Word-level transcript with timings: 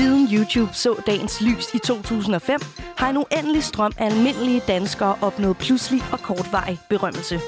Siden 0.00 0.28
YouTube 0.32 0.74
så 0.74 1.02
dagens 1.06 1.40
lys 1.40 1.74
i 1.74 1.78
2005, 1.78 2.60
har 2.96 3.10
en 3.10 3.16
uendelig 3.16 3.64
strøm 3.64 3.92
af 3.98 4.06
almindelige 4.06 4.62
danskere 4.68 5.16
opnået 5.20 5.56
pludselig 5.56 6.02
og 6.12 6.20
kortvarig 6.20 6.78
berømmelse. 6.88 7.40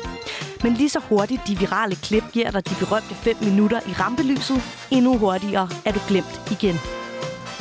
Men 0.62 0.74
lige 0.74 0.88
så 0.88 1.00
hurtigt 1.08 1.42
de 1.46 1.58
virale 1.58 1.96
klip 1.96 2.24
giver 2.32 2.50
dig 2.50 2.68
de 2.68 2.74
berømte 2.78 3.14
5 3.14 3.36
minutter 3.40 3.80
i 3.88 3.92
rampelyset, 3.92 4.62
endnu 4.90 5.18
hurtigere 5.18 5.68
er 5.84 5.92
du 5.92 6.00
glemt 6.08 6.50
igen. 6.50 6.76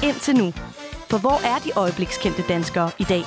Indtil 0.04 0.36
nu. 0.36 0.54
For 1.10 1.18
hvor 1.18 1.46
er 1.46 1.60
de 1.60 1.72
øjeblikskendte 1.76 2.44
danskere 2.48 2.92
i 3.00 3.04
dag? 3.04 3.24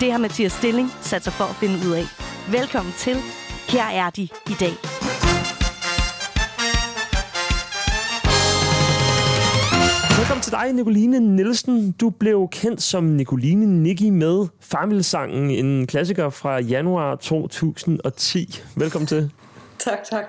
Det 0.00 0.12
har 0.12 0.18
Mathias 0.18 0.52
Stilling 0.52 0.92
sat 1.00 1.24
sig 1.24 1.32
for 1.32 1.44
at 1.44 1.56
finde 1.56 1.88
ud 1.88 1.92
af. 1.92 2.04
Velkommen 2.50 2.94
til. 2.98 3.16
Her 3.68 3.84
er 3.84 4.10
de 4.10 4.22
i 4.22 4.56
dag. 4.60 4.95
Velkommen 10.26 10.42
til 10.42 10.52
dig, 10.52 10.72
Nicoline 10.72 11.20
Nielsen. 11.20 11.92
Du 11.92 12.10
blev 12.10 12.48
kendt 12.52 12.82
som 12.82 13.04
Nicoline 13.04 13.82
Nicky 13.82 14.02
med 14.02 14.46
Farmilsangen, 14.60 15.50
en 15.50 15.86
klassiker 15.86 16.30
fra 16.30 16.60
januar 16.60 17.16
2010. 17.16 18.62
Velkommen 18.76 19.06
til. 19.06 19.30
Tak, 19.78 19.98
tak. 20.04 20.24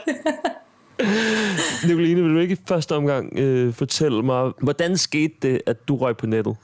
Nicoline, 1.87 2.21
vil 2.21 2.33
du 2.33 2.39
ikke 2.39 2.53
i 2.53 2.57
første 2.67 2.95
omgang 2.95 3.39
øh, 3.39 3.73
fortælle 3.73 4.23
mig, 4.23 4.51
hvordan 4.61 4.97
skete 4.97 5.33
det, 5.41 5.61
at 5.65 5.87
du 5.87 5.95
røg 5.95 6.17
på 6.17 6.25
nettet? 6.25 6.55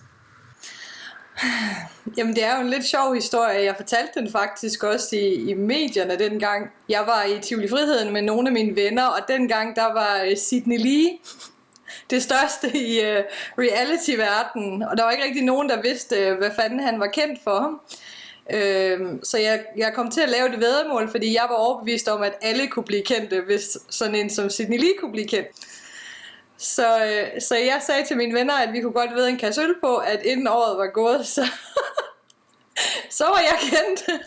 Jamen, 2.17 2.35
det 2.35 2.45
er 2.45 2.55
jo 2.55 2.61
en 2.61 2.69
lidt 2.69 2.85
sjov 2.85 3.15
historie. 3.15 3.63
Jeg 3.63 3.73
fortalte 3.77 4.19
den 4.19 4.31
faktisk 4.31 4.83
også 4.83 5.15
i, 5.15 5.33
i 5.33 5.53
medierne 5.53 6.17
dengang. 6.19 6.67
Jeg 6.89 7.03
var 7.05 7.23
i 7.23 7.41
Tivoli 7.41 7.69
Friheden 7.69 8.13
med 8.13 8.21
nogle 8.21 8.47
af 8.47 8.53
mine 8.53 8.75
venner, 8.75 9.05
og 9.05 9.19
dengang 9.27 9.75
der 9.75 9.93
var 9.93 10.23
øh, 10.29 10.37
Sidney 10.37 10.77
Lee 10.77 11.09
det 12.09 12.23
største 12.23 12.77
i 12.77 13.01
øh, 13.01 13.17
uh, 13.17 13.23
reality-verdenen. 13.63 14.83
Og 14.83 14.97
der 14.97 15.03
var 15.03 15.11
ikke 15.11 15.23
rigtig 15.23 15.43
nogen, 15.43 15.69
der 15.69 15.81
vidste, 15.81 16.15
øh, 16.15 16.37
hvad 16.37 16.51
fanden 16.55 16.79
han 16.79 16.99
var 16.99 17.07
kendt 17.07 17.39
for. 17.43 17.83
Uh, 18.53 19.19
så 19.23 19.37
jeg, 19.37 19.65
jeg 19.77 19.93
kom 19.93 20.11
til 20.11 20.21
at 20.21 20.29
lave 20.29 20.49
det 20.49 20.59
vedmål, 20.59 21.11
fordi 21.11 21.33
jeg 21.33 21.45
var 21.49 21.55
overbevist 21.55 22.07
om, 22.07 22.21
at 22.21 22.33
alle 22.41 22.67
kunne 22.67 22.85
blive 22.85 23.03
kendte, 23.03 23.41
hvis 23.41 23.77
sådan 23.89 24.15
en 24.15 24.29
som 24.29 24.49
Sidney 24.49 24.79
Lee 24.79 24.93
kunne 24.99 25.11
blive 25.11 25.27
kendt. 25.27 25.49
Så, 26.57 26.95
uh, 26.95 27.41
så 27.41 27.55
jeg 27.55 27.81
sagde 27.85 28.05
til 28.05 28.17
mine 28.17 28.33
venner, 28.33 28.53
at 28.53 28.73
vi 28.73 28.81
kunne 28.81 28.93
godt 28.93 29.15
ved 29.15 29.27
en 29.27 29.37
kasse 29.37 29.61
øl 29.61 29.75
på, 29.81 29.95
at 29.95 30.21
inden 30.23 30.47
året 30.47 30.77
var 30.77 30.87
gået, 30.93 31.27
så, 31.27 31.47
så 33.17 33.23
var 33.23 33.39
jeg 33.39 33.57
kendt. 33.69 34.23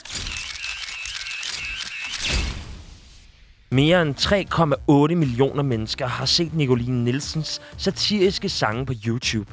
Mere 3.70 4.02
end 4.02 4.14
3,8 5.10 5.14
millioner 5.14 5.62
mennesker 5.62 6.06
har 6.06 6.26
set 6.26 6.54
Nicoline 6.54 7.04
Nielsens 7.04 7.60
satiriske 7.76 8.48
sange 8.48 8.86
på 8.86 8.92
YouTube. 9.06 9.52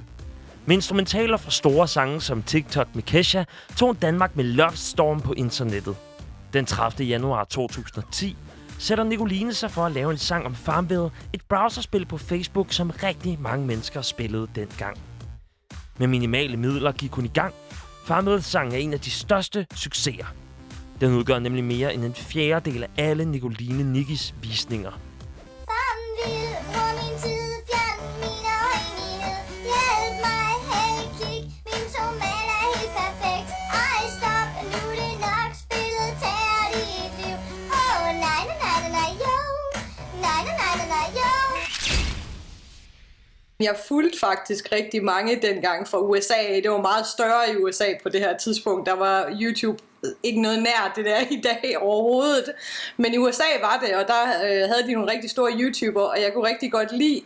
Med 0.66 0.75
instrumentaler 0.75 1.38
fra 1.38 1.52
store 1.52 1.88
sange 1.88 2.22
som 2.22 2.44
TikTok 2.44 2.88
med 2.95 3.03
Kesha, 3.03 3.44
tog 3.75 4.02
Danmark 4.02 4.36
med 4.36 4.44
Love 4.44 4.75
Storm 4.75 5.22
på 5.22 5.34
internettet. 5.34 5.95
Den 6.53 6.66
30. 6.66 7.08
januar 7.08 7.44
2010 7.44 8.38
sætter 8.80 9.03
Nicoline 9.03 9.53
sig 9.53 9.72
for 9.72 9.86
at 9.86 9.91
lave 9.91 10.11
en 10.11 10.17
sang 10.17 10.45
om 10.45 10.56
Farmville, 10.56 11.09
et 11.34 11.41
browserspil 11.50 12.06
på 12.06 12.17
Facebook, 12.17 12.67
som 12.69 12.89
rigtig 13.03 13.39
mange 13.41 13.67
mennesker 13.67 14.02
spillede 14.02 14.47
dengang. 14.56 14.97
Med 15.97 16.08
minimale 16.08 16.58
midler 16.58 16.91
gik 16.91 17.11
hun 17.11 17.25
i 17.25 17.31
gang. 17.34 17.53
Farmville-sangen 18.06 18.73
er 18.73 18.78
en 18.78 18.94
af 18.94 19.00
de 19.00 19.11
største 19.11 19.66
succeser. 19.75 20.42
Den 21.02 21.13
udgør 21.13 21.39
nemlig 21.39 21.63
mere 21.63 21.94
end 21.94 22.03
en 22.03 22.16
fjerdedel 22.16 22.83
af 22.83 22.89
alle 22.97 23.25
Nicoline 23.25 23.94
Nikkis 23.94 24.33
visninger. 24.41 24.91
Jeg 43.59 43.75
fulgte 43.88 44.19
faktisk 44.19 44.72
rigtig 44.72 45.03
mange 45.03 45.41
dengang 45.41 45.88
fra 45.88 46.00
USA. 46.00 46.62
Det 46.63 46.72
var 46.72 46.81
meget 46.81 47.07
større 47.07 47.53
i 47.53 47.57
USA 47.57 47.85
på 48.03 48.09
det 48.09 48.19
her 48.19 48.38
tidspunkt. 48.38 48.85
Der 48.85 48.94
var 48.94 49.38
YouTube 49.41 49.79
ikke 50.24 50.41
noget 50.41 50.64
nær 50.64 50.94
det 50.96 51.06
der 51.06 51.19
i 51.38 51.41
dag 51.41 51.78
overhovedet. 51.78 52.46
Men 52.97 53.14
i 53.14 53.18
USA 53.18 53.44
var 53.62 53.84
det, 53.86 53.96
og 53.96 54.08
der 54.08 54.24
øh, 54.46 54.69
havde 54.69 54.88
de 54.88 54.94
nogle 54.94 55.12
rigtig 55.12 55.30
store 55.30 55.52
YouTuber, 55.59 56.02
og 56.02 56.18
jeg 56.22 56.31
kunne 56.34 56.47
rigtig 56.47 56.72
godt 56.72 56.97
lide 56.97 57.22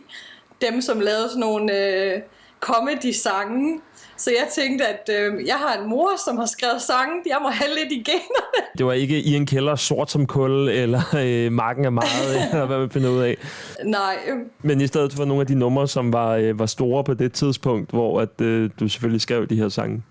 dem, 0.60 0.80
som 0.80 1.00
lavede 1.00 1.28
sådan 1.28 1.40
nogle 1.40 1.78
øh, 1.78 2.20
comedy-sange. 2.60 3.80
Så 4.16 4.30
jeg 4.30 4.48
tænkte, 4.54 4.86
at 4.86 5.10
øh, 5.12 5.46
jeg 5.46 5.54
har 5.54 5.82
en 5.82 5.88
mor, 5.88 6.10
som 6.24 6.38
har 6.38 6.46
skrevet 6.46 6.82
sange. 6.82 7.14
Jeg 7.26 7.38
må 7.42 7.48
have 7.48 7.70
lidt 7.74 7.92
i 7.92 8.02
generne. 8.02 8.66
Det 8.78 8.86
var 8.86 8.92
ikke 8.92 9.20
i 9.20 9.34
en 9.34 9.46
kælder 9.46 9.76
sort 9.76 10.10
som 10.10 10.26
kul, 10.26 10.68
eller 10.68 11.00
øh, 11.16 11.52
marken 11.52 11.84
er 11.84 11.90
meget, 11.90 12.36
eller 12.52 12.66
hvad 12.66 12.78
man 12.78 12.90
finder 12.90 13.10
ud 13.10 13.20
af. 13.20 13.36
Nej. 13.84 14.16
Men 14.62 14.80
i 14.80 14.86
stedet 14.86 15.12
for 15.12 15.24
nogle 15.24 15.40
af 15.40 15.46
de 15.46 15.54
numre, 15.54 15.88
som 15.88 16.12
var, 16.12 16.36
øh, 16.36 16.58
var 16.58 16.66
store 16.66 17.04
på 17.04 17.14
det 17.14 17.32
tidspunkt, 17.32 17.90
hvor 17.90 18.20
at, 18.20 18.40
øh, 18.40 18.70
du 18.80 18.88
selvfølgelig 18.88 19.20
skrev 19.20 19.46
de 19.46 19.56
her 19.56 19.68
sange. 19.68 20.02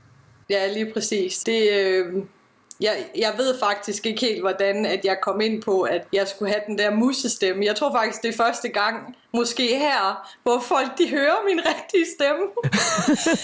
Ja, 0.49 0.73
lige 0.73 0.93
præcis. 0.93 1.37
Det, 1.37 1.69
øh, 1.71 2.05
jeg, 2.79 3.05
jeg 3.17 3.33
ved 3.37 3.59
faktisk 3.59 4.05
ikke 4.05 4.21
helt, 4.21 4.41
hvordan 4.41 4.85
at 4.85 5.05
jeg 5.05 5.17
kom 5.21 5.41
ind 5.41 5.61
på, 5.61 5.81
at 5.81 6.07
jeg 6.13 6.27
skulle 6.27 6.51
have 6.51 6.61
den 6.67 6.77
der 6.77 6.91
musestemme. 6.91 7.65
Jeg 7.65 7.75
tror 7.75 7.91
faktisk, 7.91 8.21
det 8.21 8.29
er 8.33 8.37
første 8.37 8.69
gang, 8.69 9.15
måske 9.33 9.67
her, 9.67 10.29
hvor 10.43 10.59
folk 10.59 10.97
de 10.97 11.09
hører 11.09 11.45
min 11.45 11.59
rigtige 11.65 12.05
stemme. 12.15 12.43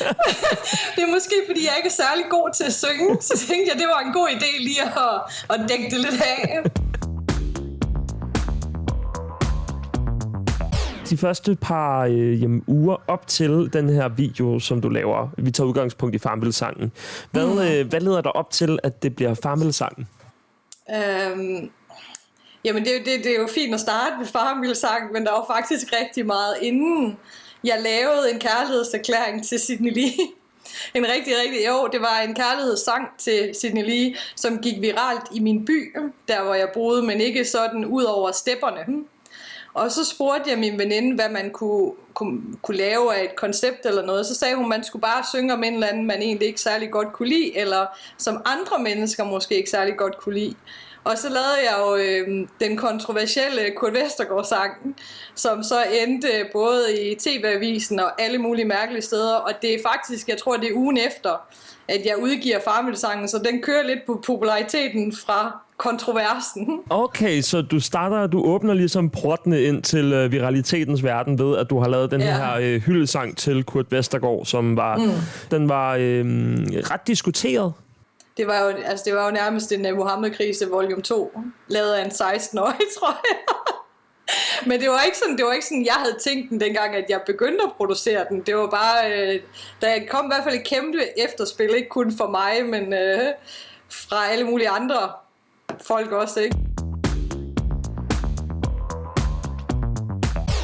det 0.95 1.03
er 1.03 1.11
måske, 1.11 1.35
fordi 1.47 1.65
jeg 1.65 1.73
ikke 1.77 1.87
er 1.87 2.03
særlig 2.03 2.25
god 2.29 2.53
til 2.53 2.63
at 2.63 2.73
synge, 2.73 3.21
så 3.21 3.37
tænkte 3.47 3.71
jeg, 3.71 3.79
det 3.79 3.87
var 3.87 3.99
en 3.99 4.13
god 4.13 4.27
idé 4.27 4.63
lige 4.63 4.81
at, 4.81 5.15
at 5.49 5.69
dække 5.69 5.89
det 5.89 5.99
lidt 5.99 6.21
af. 6.21 6.63
De 11.09 11.17
første 11.17 11.55
par 11.55 12.05
øh, 12.05 12.41
jamen, 12.41 12.63
uger 12.67 12.95
op 13.07 13.27
til 13.27 13.69
den 13.73 13.89
her 13.89 14.09
video, 14.09 14.59
som 14.59 14.81
du 14.81 14.89
laver, 14.89 15.29
vi 15.37 15.51
tager 15.51 15.67
udgangspunkt 15.67 16.15
i 16.15 16.19
Farmville-sangen. 16.19 16.91
Hvad, 17.31 17.45
mm. 17.45 17.59
øh, 17.59 17.87
hvad 17.87 18.01
leder 18.01 18.21
dig 18.21 18.35
op 18.35 18.51
til, 18.51 18.79
at 18.83 19.03
det 19.03 19.15
bliver 19.15 19.33
Farmville-sangen? 19.33 20.07
Øhm, 20.89 21.69
jamen, 22.65 22.85
det, 22.85 22.91
det, 23.05 23.23
det 23.23 23.35
er 23.35 23.39
jo 23.41 23.47
fint 23.55 23.73
at 23.73 23.79
starte 23.79 24.15
med 24.19 24.25
Farmville-sangen, 24.25 25.13
men 25.13 25.25
der 25.25 25.31
var 25.31 25.45
faktisk 25.57 25.93
rigtig 26.01 26.25
meget 26.25 26.55
inden. 26.61 27.17
Jeg 27.63 27.77
lavede 27.83 28.33
en 28.33 28.39
kærlighedserklæring 28.39 29.45
til 29.45 29.59
Sidney 29.59 29.93
Lee. 29.93 30.27
En 30.95 31.03
rigtig, 31.03 31.33
rigtig, 31.43 31.67
jo, 31.67 31.89
det 31.91 32.01
var 32.01 32.19
en 32.19 32.35
kærlighedssang 32.35 33.07
til 33.17 33.55
Sidney 33.61 33.83
Lee, 33.83 34.15
som 34.35 34.57
gik 34.57 34.81
viralt 34.81 35.23
i 35.33 35.39
min 35.39 35.65
by, 35.65 35.95
der 36.27 36.43
hvor 36.43 36.53
jeg 36.53 36.69
boede, 36.73 37.03
men 37.03 37.21
ikke 37.21 37.45
sådan 37.45 37.85
ud 37.85 38.03
over 38.03 38.31
stepperne. 38.31 39.03
Og 39.73 39.91
så 39.91 40.05
spurgte 40.05 40.49
jeg 40.49 40.59
min 40.59 40.79
veninde, 40.79 41.15
hvad 41.15 41.29
man 41.29 41.51
kunne, 41.51 41.91
kunne, 42.13 42.41
kunne 42.61 42.77
lave 42.77 43.15
af 43.15 43.23
et 43.23 43.35
koncept 43.35 43.85
eller 43.85 44.05
noget. 44.05 44.25
Så 44.25 44.35
sagde 44.35 44.55
hun, 44.55 44.69
man 44.69 44.83
skulle 44.83 45.01
bare 45.01 45.23
synge 45.33 45.53
om 45.53 45.63
en 45.63 45.73
eller 45.73 45.87
anden, 45.87 46.05
man 46.05 46.21
egentlig 46.21 46.47
ikke 46.47 46.61
særlig 46.61 46.91
godt 46.91 47.13
kunne 47.13 47.29
lide, 47.29 47.57
eller 47.57 47.85
som 48.17 48.41
andre 48.45 48.79
mennesker 48.83 49.23
måske 49.23 49.55
ikke 49.55 49.69
særlig 49.69 49.97
godt 49.97 50.17
kunne 50.17 50.35
lide. 50.35 50.55
Og 51.03 51.17
så 51.17 51.29
lavede 51.29 51.57
jeg 51.63 51.75
jo 51.79 51.95
øh, 51.95 52.47
den 52.59 52.77
kontroversielle 52.77 53.61
Kurt 53.77 53.93
Vestergaard 53.93 54.45
sang, 54.45 54.95
som 55.35 55.63
så 55.63 55.83
endte 56.03 56.27
både 56.53 57.01
i 57.01 57.15
TV-avisen 57.15 57.99
og 57.99 58.21
alle 58.21 58.37
mulige 58.37 58.65
mærkelige 58.65 59.01
steder. 59.01 59.35
Og 59.35 59.51
det 59.61 59.73
er 59.73 59.79
faktisk, 59.85 60.29
jeg 60.29 60.37
tror 60.37 60.57
det 60.57 60.69
er 60.69 60.75
ugen 60.75 60.97
efter, 60.97 61.29
at 61.87 62.01
jeg 62.05 62.15
udgiver 62.21 62.59
Farmel-sangen, 62.65 63.27
så 63.27 63.39
den 63.45 63.61
kører 63.61 63.83
lidt 63.83 63.99
på 64.05 64.23
populariteten 64.25 65.13
fra 65.25 65.59
kontroversen. 65.77 66.79
Okay, 66.89 67.41
så 67.41 67.61
du 67.61 67.79
starter, 67.79 68.27
du 68.27 68.45
åbner 68.45 68.73
ligesom 68.73 69.09
portene 69.09 69.61
ind 69.61 69.83
til 69.83 70.25
uh, 70.25 70.31
viralitetens 70.31 71.03
verden 71.03 71.39
ved, 71.39 71.57
at 71.57 71.69
du 71.69 71.79
har 71.79 71.87
lavet 71.87 72.11
den 72.11 72.21
ja. 72.21 72.37
her 72.37 72.75
uh, 72.75 72.81
hyldesang 72.81 73.37
til 73.37 73.63
Kurt 73.63 73.91
Vestergaard, 73.91 74.45
som 74.45 74.77
var, 74.77 74.97
mm. 74.97 75.11
den 75.51 75.69
var 75.69 75.95
uh, 75.95 76.01
ret 76.01 77.07
diskuteret. 77.07 77.73
Det 78.37 78.47
var, 78.47 78.59
jo, 78.59 78.67
altså, 78.67 79.05
det 79.05 79.15
var 79.15 79.25
jo 79.25 79.31
nærmest 79.31 79.71
en 79.71 79.85
øh, 79.85 79.91
uh, 79.91 79.97
Mohammed-krise 79.97 80.69
volume 80.69 81.01
2, 81.01 81.39
lavet 81.67 81.93
af 81.93 82.05
en 82.05 82.11
16-årig, 82.11 82.79
tror 82.99 83.21
jeg. 83.29 83.37
Men 84.65 84.81
det 84.81 84.89
var 84.89 85.01
ikke 85.01 85.17
sådan, 85.17 85.37
det 85.37 85.45
var 85.45 85.53
ikke 85.53 85.65
sådan, 85.65 85.85
jeg 85.85 85.93
havde 85.93 86.15
tænkt 86.23 86.49
den 86.49 86.59
dengang, 86.59 86.95
at 86.95 87.05
jeg 87.09 87.21
begyndte 87.25 87.63
at 87.63 87.73
producere 87.77 88.25
den. 88.29 88.41
Det 88.41 88.55
var 88.55 88.67
bare, 88.67 89.11
øh, 89.11 89.41
der 89.81 89.99
kom 90.09 90.25
i 90.25 90.27
hvert 90.27 90.43
fald 90.43 90.55
et 90.55 90.63
kæmpe 90.63 91.19
efterspil, 91.19 91.75
ikke 91.75 91.89
kun 91.89 92.17
for 92.17 92.27
mig, 92.27 92.65
men 92.65 92.93
øh, 92.93 93.19
fra 93.89 94.27
alle 94.29 94.45
mulige 94.45 94.69
andre 94.69 95.11
folk 95.81 96.11
også, 96.11 96.39
ikke? 96.39 96.57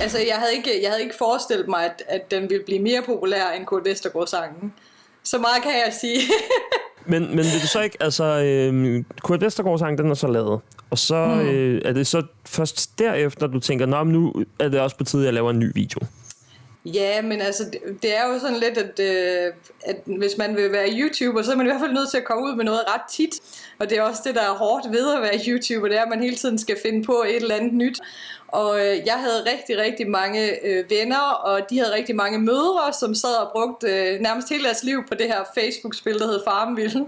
Altså, 0.01 0.19
jeg 0.27 0.35
havde 0.35 0.53
ikke, 0.53 0.81
jeg 0.81 0.89
havde 0.89 1.03
ikke 1.03 1.15
forestillet 1.15 1.67
mig, 1.67 1.85
at, 1.85 2.03
at 2.07 2.31
den 2.31 2.49
ville 2.49 2.65
blive 2.65 2.79
mere 2.79 3.01
populær 3.01 3.49
end 3.49 3.65
Kurt 3.65 3.85
Vestergaard-sangen. 3.85 4.73
Så 5.23 5.37
meget 5.37 5.63
kan 5.63 5.71
jeg 5.71 5.93
sige. 5.93 6.21
men, 7.09 7.21
men 7.21 7.37
vil 7.37 7.61
du 7.61 7.67
så 7.67 7.81
ikke, 7.81 7.97
altså, 7.99 8.23
øh, 8.23 9.03
Kurt 9.23 9.41
Vestergaard-sangen, 9.41 9.97
den 9.97 10.11
er 10.11 10.15
så 10.15 10.27
lavet. 10.27 10.59
Og 10.89 10.97
så 10.97 11.25
mm. 11.25 11.39
øh, 11.39 11.81
er 11.85 11.93
det 11.93 12.07
så 12.07 12.23
først 12.45 12.99
derefter, 12.99 13.47
du 13.47 13.59
tænker, 13.59 13.85
Nå, 13.85 14.03
nu 14.03 14.33
er 14.59 14.69
det 14.69 14.79
også 14.79 14.97
på 14.97 15.03
tide, 15.03 15.21
at 15.21 15.25
jeg 15.25 15.33
laver 15.33 15.49
en 15.49 15.59
ny 15.59 15.71
video. 15.75 15.99
Ja, 16.85 17.21
men 17.21 17.41
altså, 17.41 17.63
det, 17.63 17.81
det 18.01 18.17
er 18.17 18.27
jo 18.27 18.39
sådan 18.39 18.57
lidt, 18.57 18.77
at, 18.77 18.99
øh, 18.99 19.53
at 19.81 20.01
hvis 20.05 20.37
man 20.37 20.55
vil 20.55 20.71
være 20.71 20.89
YouTuber, 20.91 21.41
så 21.41 21.51
er 21.51 21.55
man 21.55 21.65
i 21.65 21.69
hvert 21.69 21.81
fald 21.81 21.93
nødt 21.93 22.09
til 22.09 22.17
at 22.17 22.23
komme 22.23 22.43
ud 22.43 22.55
med 22.55 22.65
noget 22.65 22.81
ret 22.87 23.01
tit. 23.11 23.41
Og 23.79 23.89
det 23.89 23.97
er 23.97 24.01
også 24.01 24.21
det, 24.25 24.35
der 24.35 24.41
er 24.41 24.53
hårdt 24.53 24.91
ved 24.91 25.15
at 25.15 25.21
være 25.21 25.39
YouTuber, 25.47 25.87
det 25.87 25.97
er, 25.97 26.01
at 26.01 26.09
man 26.09 26.21
hele 26.21 26.35
tiden 26.35 26.59
skal 26.59 26.77
finde 26.81 27.05
på 27.05 27.23
et 27.27 27.35
eller 27.35 27.55
andet 27.55 27.73
nyt. 27.73 27.99
Og 28.47 28.79
øh, 28.79 28.97
jeg 29.05 29.13
havde 29.13 29.45
rigtig, 29.51 29.77
rigtig 29.77 30.09
mange 30.09 30.65
øh, 30.65 30.89
venner, 30.89 31.19
og 31.19 31.69
de 31.69 31.79
havde 31.79 31.93
rigtig 31.93 32.15
mange 32.15 32.39
mødre, 32.39 32.93
som 32.99 33.15
sad 33.15 33.35
og 33.35 33.51
brugte 33.51 33.87
øh, 33.87 34.19
nærmest 34.19 34.49
hele 34.49 34.63
deres 34.63 34.83
liv 34.83 35.03
på 35.07 35.15
det 35.15 35.27
her 35.27 35.43
Facebook-spil, 35.53 36.19
der 36.19 36.27
hed 36.27 36.39
Farmville. 36.43 37.05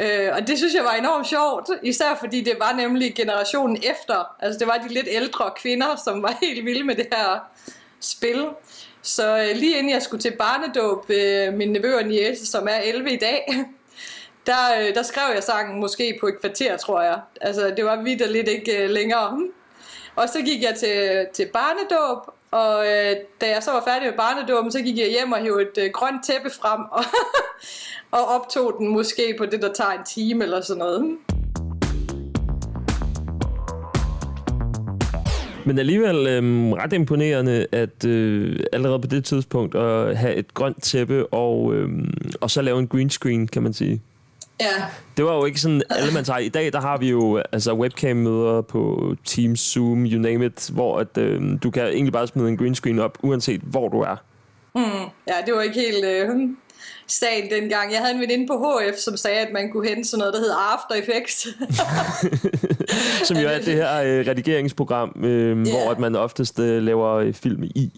Øh, 0.00 0.28
og 0.32 0.48
det 0.48 0.58
synes 0.58 0.74
jeg 0.74 0.84
var 0.84 0.92
enormt 0.92 1.28
sjovt, 1.28 1.70
især 1.82 2.16
fordi 2.20 2.40
det 2.40 2.54
var 2.58 2.72
nemlig 2.72 3.14
generationen 3.14 3.76
efter. 3.76 4.34
Altså 4.40 4.58
det 4.58 4.66
var 4.66 4.76
de 4.88 4.94
lidt 4.94 5.06
ældre 5.10 5.50
kvinder, 5.56 5.96
som 6.04 6.22
var 6.22 6.36
helt 6.42 6.64
vilde 6.64 6.84
med 6.84 6.94
det 6.94 7.06
her 7.12 7.38
spil. 8.00 8.46
Så 9.06 9.38
øh, 9.38 9.56
lige 9.56 9.78
inden 9.78 9.92
jeg 9.92 10.02
skulle 10.02 10.20
til 10.20 10.36
barnedåb 10.38 11.10
øh, 11.10 11.54
min 11.54 11.72
nevø 11.72 11.96
og 11.96 12.04
niece, 12.04 12.46
som 12.46 12.68
er 12.68 12.76
11 12.84 13.12
i 13.12 13.16
dag, 13.16 13.46
der, 14.46 14.80
øh, 14.80 14.94
der 14.94 15.02
skrev 15.02 15.34
jeg 15.34 15.42
sangen 15.42 15.80
måske 15.80 16.18
på 16.20 16.26
et 16.26 16.40
kvarter, 16.40 16.76
tror 16.76 17.02
jeg. 17.02 17.20
Altså 17.40 17.74
det 17.76 17.84
var 17.84 18.02
vidt 18.02 18.32
lidt 18.32 18.48
ikke 18.48 18.84
øh, 18.84 18.90
længere. 18.90 19.30
Hm. 19.30 19.50
Og 20.16 20.28
så 20.28 20.40
gik 20.42 20.62
jeg 20.62 20.74
til, 20.74 21.26
til 21.34 21.48
barnedåb, 21.52 22.34
og 22.50 22.86
øh, 22.86 23.16
da 23.40 23.48
jeg 23.48 23.62
så 23.62 23.72
var 23.72 23.84
færdig 23.84 24.08
med 24.08 24.16
barnedåben, 24.16 24.72
så 24.72 24.80
gik 24.80 24.98
jeg 24.98 25.08
hjem 25.08 25.32
og 25.32 25.38
hævde 25.38 25.62
et 25.62 25.78
øh, 25.78 25.90
grønt 25.90 26.24
tæppe 26.24 26.50
frem, 26.50 26.80
og, 26.98 27.04
og 28.10 28.24
optog 28.26 28.74
den 28.78 28.88
måske 28.88 29.34
på 29.38 29.46
det, 29.46 29.62
der 29.62 29.72
tager 29.72 29.90
en 29.90 30.04
time 30.06 30.44
eller 30.44 30.60
sådan 30.60 30.78
noget. 30.78 31.00
Hm. 31.00 31.35
Men 35.66 35.78
alligevel 35.78 36.26
øh, 36.26 36.72
ret 36.72 36.92
imponerende, 36.92 37.66
at 37.72 38.04
øh, 38.04 38.60
allerede 38.72 39.00
på 39.00 39.06
det 39.06 39.24
tidspunkt 39.24 39.74
at 39.74 40.16
have 40.16 40.34
et 40.34 40.54
grønt 40.54 40.82
tæppe 40.82 41.26
og, 41.26 41.74
øh, 41.74 41.88
og 42.40 42.50
så 42.50 42.62
lave 42.62 42.78
en 42.78 42.88
green 42.88 43.10
screen, 43.10 43.48
kan 43.48 43.62
man 43.62 43.72
sige. 43.72 44.02
Ja. 44.60 44.84
Det 45.16 45.24
var 45.24 45.36
jo 45.36 45.44
ikke 45.44 45.60
sådan 45.60 45.82
alle 45.90 46.14
man 46.14 46.24
tager. 46.24 46.38
I 46.38 46.48
dag 46.48 46.72
der 46.72 46.80
har 46.80 46.98
vi 46.98 47.10
jo 47.10 47.42
altså 47.52 47.74
webcam-møder 47.74 48.60
på 48.60 49.14
Teams, 49.24 49.60
Zoom, 49.60 50.06
you 50.06 50.20
name 50.20 50.46
it, 50.46 50.70
hvor 50.74 50.98
at, 50.98 51.18
øh, 51.18 51.42
du 51.62 51.70
kan 51.70 51.86
egentlig 51.86 52.12
bare 52.12 52.26
smide 52.26 52.48
en 52.48 52.56
green 52.56 52.74
screen 52.74 52.98
op, 52.98 53.18
uanset 53.22 53.60
hvor 53.60 53.88
du 53.88 54.00
er. 54.00 54.16
Mm, 54.74 54.82
ja, 55.28 55.34
det 55.46 55.54
var 55.54 55.62
ikke 55.62 55.80
helt 55.80 56.04
øh, 56.04 56.28
sagen 57.06 57.50
dengang. 57.50 57.92
Jeg 57.92 58.00
havde 58.00 58.14
en 58.14 58.20
veninde 58.20 58.46
på 58.46 58.80
HF, 58.80 58.98
som 58.98 59.16
sagde, 59.16 59.38
at 59.38 59.52
man 59.52 59.70
kunne 59.72 59.88
hente 59.88 60.04
sådan 60.04 60.18
noget, 60.18 60.34
der 60.34 60.40
hedder 60.40 60.56
After 60.56 60.94
Effects. 60.94 61.46
som 63.28 63.36
jo 63.36 63.48
er 63.48 63.58
det 63.58 63.74
her 63.74 64.02
øh, 64.02 64.26
redigeringsprogram, 64.26 65.24
øh, 65.24 65.56
yeah. 65.56 65.70
hvor 65.70 65.90
at 65.90 65.98
man 65.98 66.16
oftest 66.16 66.58
øh, 66.58 66.82
laver 66.82 67.14
øh, 67.14 67.34
film 67.34 67.62
i. 67.62 67.92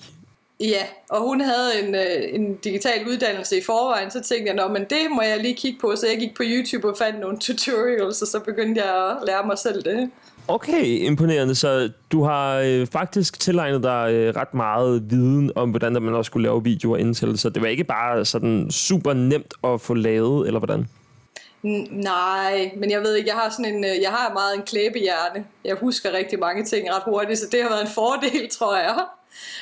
Ja, 0.61 0.83
og 1.11 1.21
hun 1.21 1.41
havde 1.41 1.83
en, 1.83 1.95
øh, 1.95 2.35
en 2.35 2.57
digital 2.57 3.09
uddannelse 3.09 3.59
i 3.59 3.63
forvejen, 3.67 4.11
så 4.11 4.21
tænkte 4.21 4.53
jeg, 4.53 4.71
men 4.71 4.85
det 4.85 5.11
må 5.11 5.23
jeg 5.23 5.39
lige 5.39 5.55
kigge 5.55 5.79
på, 5.81 5.97
så 5.97 6.07
jeg 6.07 6.19
gik 6.19 6.37
på 6.37 6.43
YouTube 6.47 6.89
og 6.89 6.97
fandt 6.99 7.21
nogle 7.21 7.39
tutorials, 7.39 8.23
og 8.23 8.29
så 8.29 8.41
begyndte 8.41 8.85
jeg 8.85 9.11
at 9.11 9.17
lære 9.27 9.47
mig 9.47 9.59
selv 9.59 9.83
det. 9.83 10.11
Okay, 10.51 10.85
imponerende. 10.85 11.55
Så 11.55 11.91
du 12.13 12.23
har 12.25 12.59
øh, 12.59 12.87
faktisk 12.87 13.41
tilegnet 13.41 13.83
dig 13.83 14.11
øh, 14.13 14.37
ret 14.37 14.55
meget 14.55 15.11
viden 15.11 15.53
om, 15.55 15.71
hvordan 15.71 15.93
man 15.93 16.15
også 16.15 16.29
skulle 16.29 16.49
lave 16.49 16.65
videoer 16.65 16.97
indtil, 16.97 17.39
så 17.39 17.51
det 17.51 17.63
var 17.63 17.69
ikke 17.69 17.85
bare 17.85 18.25
sådan 18.25 18.71
super 18.71 19.13
nemt 19.13 19.55
at 19.65 19.81
få 19.81 19.95
lavet, 19.95 20.47
eller 20.47 20.61
hvordan? 20.61 20.89
Nej, 21.91 22.73
men 22.77 22.91
jeg 22.91 23.01
ved 23.01 23.15
ikke, 23.15 23.29
jeg 23.29 23.37
har 23.37 23.51
sådan 23.51 23.75
en, 23.75 23.85
øh, 23.85 23.91
jeg 24.03 24.11
har 24.11 24.33
meget 24.33 24.57
en 24.57 24.63
klæbehjerne. 24.63 25.45
Jeg 25.65 25.77
husker 25.81 26.13
rigtig 26.13 26.39
mange 26.39 26.65
ting 26.65 26.91
ret 26.91 27.03
hurtigt, 27.05 27.39
så 27.39 27.47
det 27.53 27.63
har 27.63 27.69
været 27.69 27.83
en 27.83 27.93
fordel, 27.95 28.49
tror 28.59 28.77
jeg. 28.77 28.99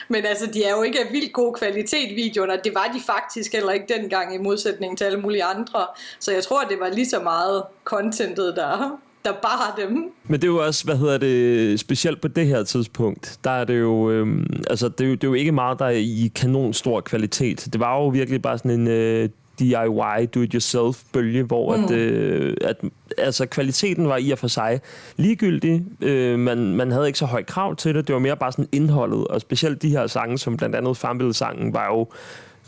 Men 0.08 0.24
altså, 0.24 0.46
de 0.46 0.64
er 0.64 0.76
jo 0.76 0.82
ikke 0.82 1.00
af 1.00 1.12
vildt 1.12 1.32
god 1.32 1.54
kvalitet, 1.54 2.16
videoerne. 2.16 2.60
Det 2.64 2.74
var 2.74 2.90
de 2.94 3.00
faktisk 3.06 3.52
heller 3.52 3.72
ikke 3.72 3.94
dengang, 3.98 4.34
i 4.34 4.38
modsætning 4.38 4.98
til 4.98 5.04
alle 5.04 5.20
mulige 5.20 5.44
andre. 5.44 5.86
Så 6.18 6.32
jeg 6.32 6.42
tror, 6.44 6.62
det 6.62 6.80
var 6.80 6.88
lige 6.88 7.08
så 7.08 7.20
meget 7.20 7.62
contentet, 7.84 8.56
der, 8.56 8.98
der 9.26 9.32
bar 9.32 9.74
dem. 9.78 10.12
Men 10.24 10.40
det 10.40 10.44
er 10.44 10.52
jo 10.52 10.66
også, 10.66 10.84
hvad 10.84 10.96
hedder 10.96 11.18
det, 11.18 11.80
specielt 11.80 12.20
på 12.20 12.28
det 12.28 12.46
her 12.46 12.64
tidspunkt, 12.64 13.38
der 13.44 13.50
er 13.50 13.64
det 13.64 13.80
jo, 13.80 14.10
øhm, 14.10 14.62
altså 14.70 14.88
det 14.88 15.04
er 15.04 15.08
jo, 15.08 15.14
det 15.14 15.24
er 15.24 15.28
jo 15.28 15.34
ikke 15.34 15.52
meget, 15.52 15.78
der 15.78 15.84
er 15.84 15.90
i 15.90 16.32
kanon 16.34 16.72
stor 16.72 17.00
kvalitet. 17.00 17.68
Det 17.72 17.80
var 17.80 17.96
jo 17.96 18.08
virkelig 18.08 18.42
bare 18.42 18.58
sådan 18.58 18.70
en 18.70 18.88
øh, 18.88 19.28
DIY, 19.58 20.26
do-it-yourself-bølge, 20.34 21.42
hvor 21.42 21.76
mm. 21.76 21.84
at, 21.84 21.90
øh, 21.90 22.56
at 22.60 22.76
altså, 23.18 23.46
kvaliteten 23.46 24.08
var 24.08 24.16
i 24.16 24.30
og 24.30 24.38
for 24.38 24.48
sig 24.48 24.80
ligegyldig. 25.16 25.84
Øh, 26.00 26.38
man, 26.38 26.58
man 26.58 26.90
havde 26.90 27.06
ikke 27.06 27.18
så 27.18 27.26
højt 27.26 27.46
krav 27.46 27.76
til 27.76 27.94
det. 27.94 28.06
Det 28.06 28.12
var 28.12 28.18
mere 28.18 28.36
bare 28.36 28.52
sådan 28.52 28.68
indholdet, 28.72 29.26
og 29.26 29.40
specielt 29.40 29.82
de 29.82 29.90
her 29.90 30.06
sange, 30.06 30.38
som 30.38 30.56
blandt 30.56 30.76
andet 30.76 30.96
Farmville-sangen, 30.96 31.74
var 31.74 31.86
jo 31.86 32.06